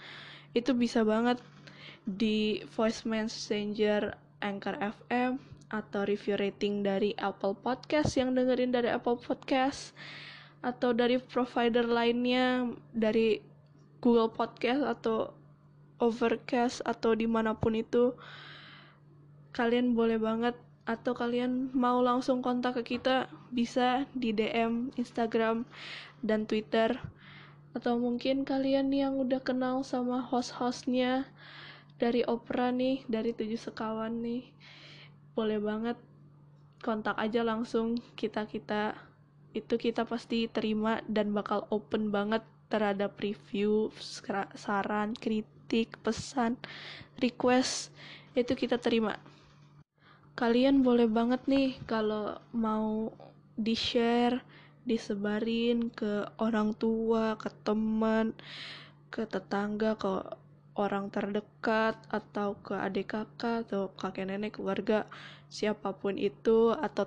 [0.51, 1.39] itu bisa banget
[2.03, 5.39] di voice messenger Anchor FM
[5.71, 9.95] atau review rating dari Apple Podcast yang dengerin dari Apple Podcast
[10.59, 13.39] atau dari provider lainnya dari
[14.03, 15.31] Google Podcast atau
[16.01, 18.17] Overcast atau di mana pun itu.
[19.53, 20.57] Kalian boleh banget
[20.91, 25.63] atau kalian mau langsung kontak ke kita bisa di DM Instagram
[26.19, 26.99] dan Twitter.
[27.71, 31.31] Atau mungkin kalian yang udah kenal sama host-hostnya
[31.95, 34.49] dari opera nih dari tujuh sekawan nih
[35.37, 35.97] boleh banget
[36.81, 38.97] kontak aja langsung kita kita
[39.53, 43.91] itu kita pasti terima dan bakal open banget terhadap review
[44.55, 46.55] saran kritik pesan
[47.19, 47.91] request.
[48.31, 49.19] Itu kita terima
[50.41, 53.13] kalian boleh banget nih kalau mau
[53.53, 54.41] di share
[54.89, 58.33] disebarin ke orang tua ke teman
[59.13, 60.09] ke tetangga ke
[60.73, 65.05] orang terdekat atau ke adik kakak atau kakek nenek keluarga
[65.45, 67.05] siapa pun itu atau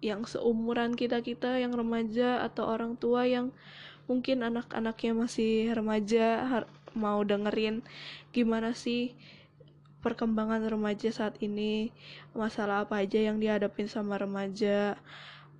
[0.00, 3.52] yang seumuran kita kita yang remaja atau orang tua yang
[4.08, 6.40] mungkin anak-anaknya masih remaja
[6.96, 7.84] mau dengerin
[8.32, 9.12] gimana sih
[10.02, 11.94] perkembangan remaja saat ini?
[12.34, 14.98] Masalah apa aja yang dihadapin sama remaja?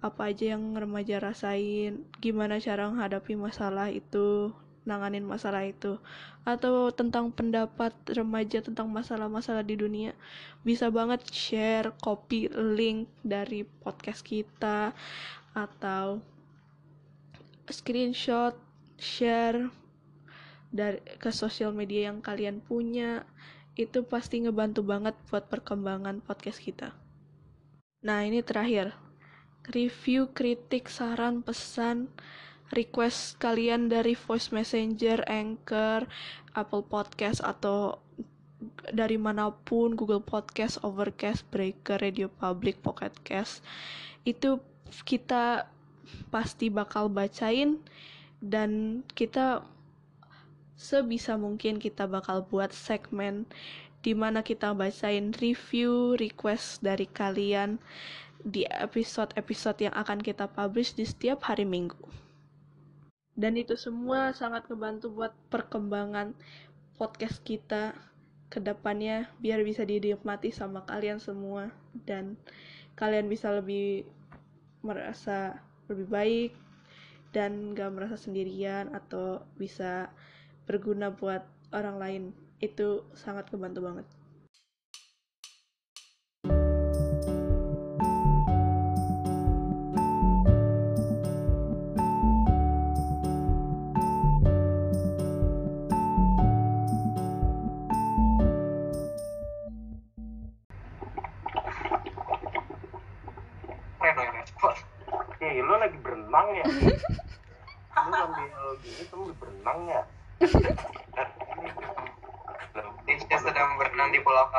[0.03, 2.03] Apa aja yang remaja rasain?
[2.19, 4.51] Gimana cara menghadapi masalah itu?
[4.83, 6.03] Nanganin masalah itu?
[6.43, 10.13] Atau tentang pendapat remaja tentang masalah-masalah di dunia?
[10.67, 14.91] Bisa banget share copy link dari podcast kita
[15.55, 16.19] atau
[17.71, 18.59] screenshot
[18.99, 19.71] share
[20.73, 23.23] dari ke sosial media yang kalian punya
[23.79, 26.93] itu pasti ngebantu banget buat perkembangan podcast kita.
[28.05, 28.93] Nah, ini terakhir.
[29.71, 32.11] Review, kritik, saran, pesan,
[32.75, 36.09] request kalian dari voice messenger, Anchor,
[36.57, 38.03] Apple Podcast atau
[38.91, 43.63] dari mana pun Google Podcast, Overcast, Breaker, Radio Public, Pocket Cast
[44.23, 44.59] itu
[45.03, 45.67] kita
[46.31, 47.81] pasti bakal bacain
[48.43, 49.63] dan kita
[50.83, 53.47] sebisa mungkin kita bakal buat segmen
[54.03, 57.79] di mana kita bacain review request dari kalian
[58.43, 62.03] di episode-episode yang akan kita publish di setiap hari Minggu.
[63.39, 66.35] Dan itu semua sangat ngebantu buat perkembangan
[66.99, 67.95] podcast kita
[68.53, 71.73] ke depannya biar bisa dinikmati sama kalian semua
[72.05, 72.37] dan
[73.01, 74.05] kalian bisa lebih
[74.85, 75.57] merasa
[75.89, 76.53] lebih baik
[77.33, 80.13] dan gak merasa sendirian atau bisa
[80.73, 81.45] berguna buat
[81.77, 82.23] orang lain
[82.65, 84.07] itu sangat kebantu banget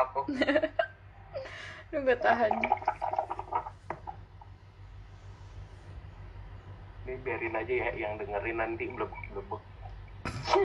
[0.04, 0.28] Kapuk.
[1.96, 2.52] Lu gak tahan.
[7.04, 9.73] Ini biarin aja ya yang dengerin nanti blebek-blebek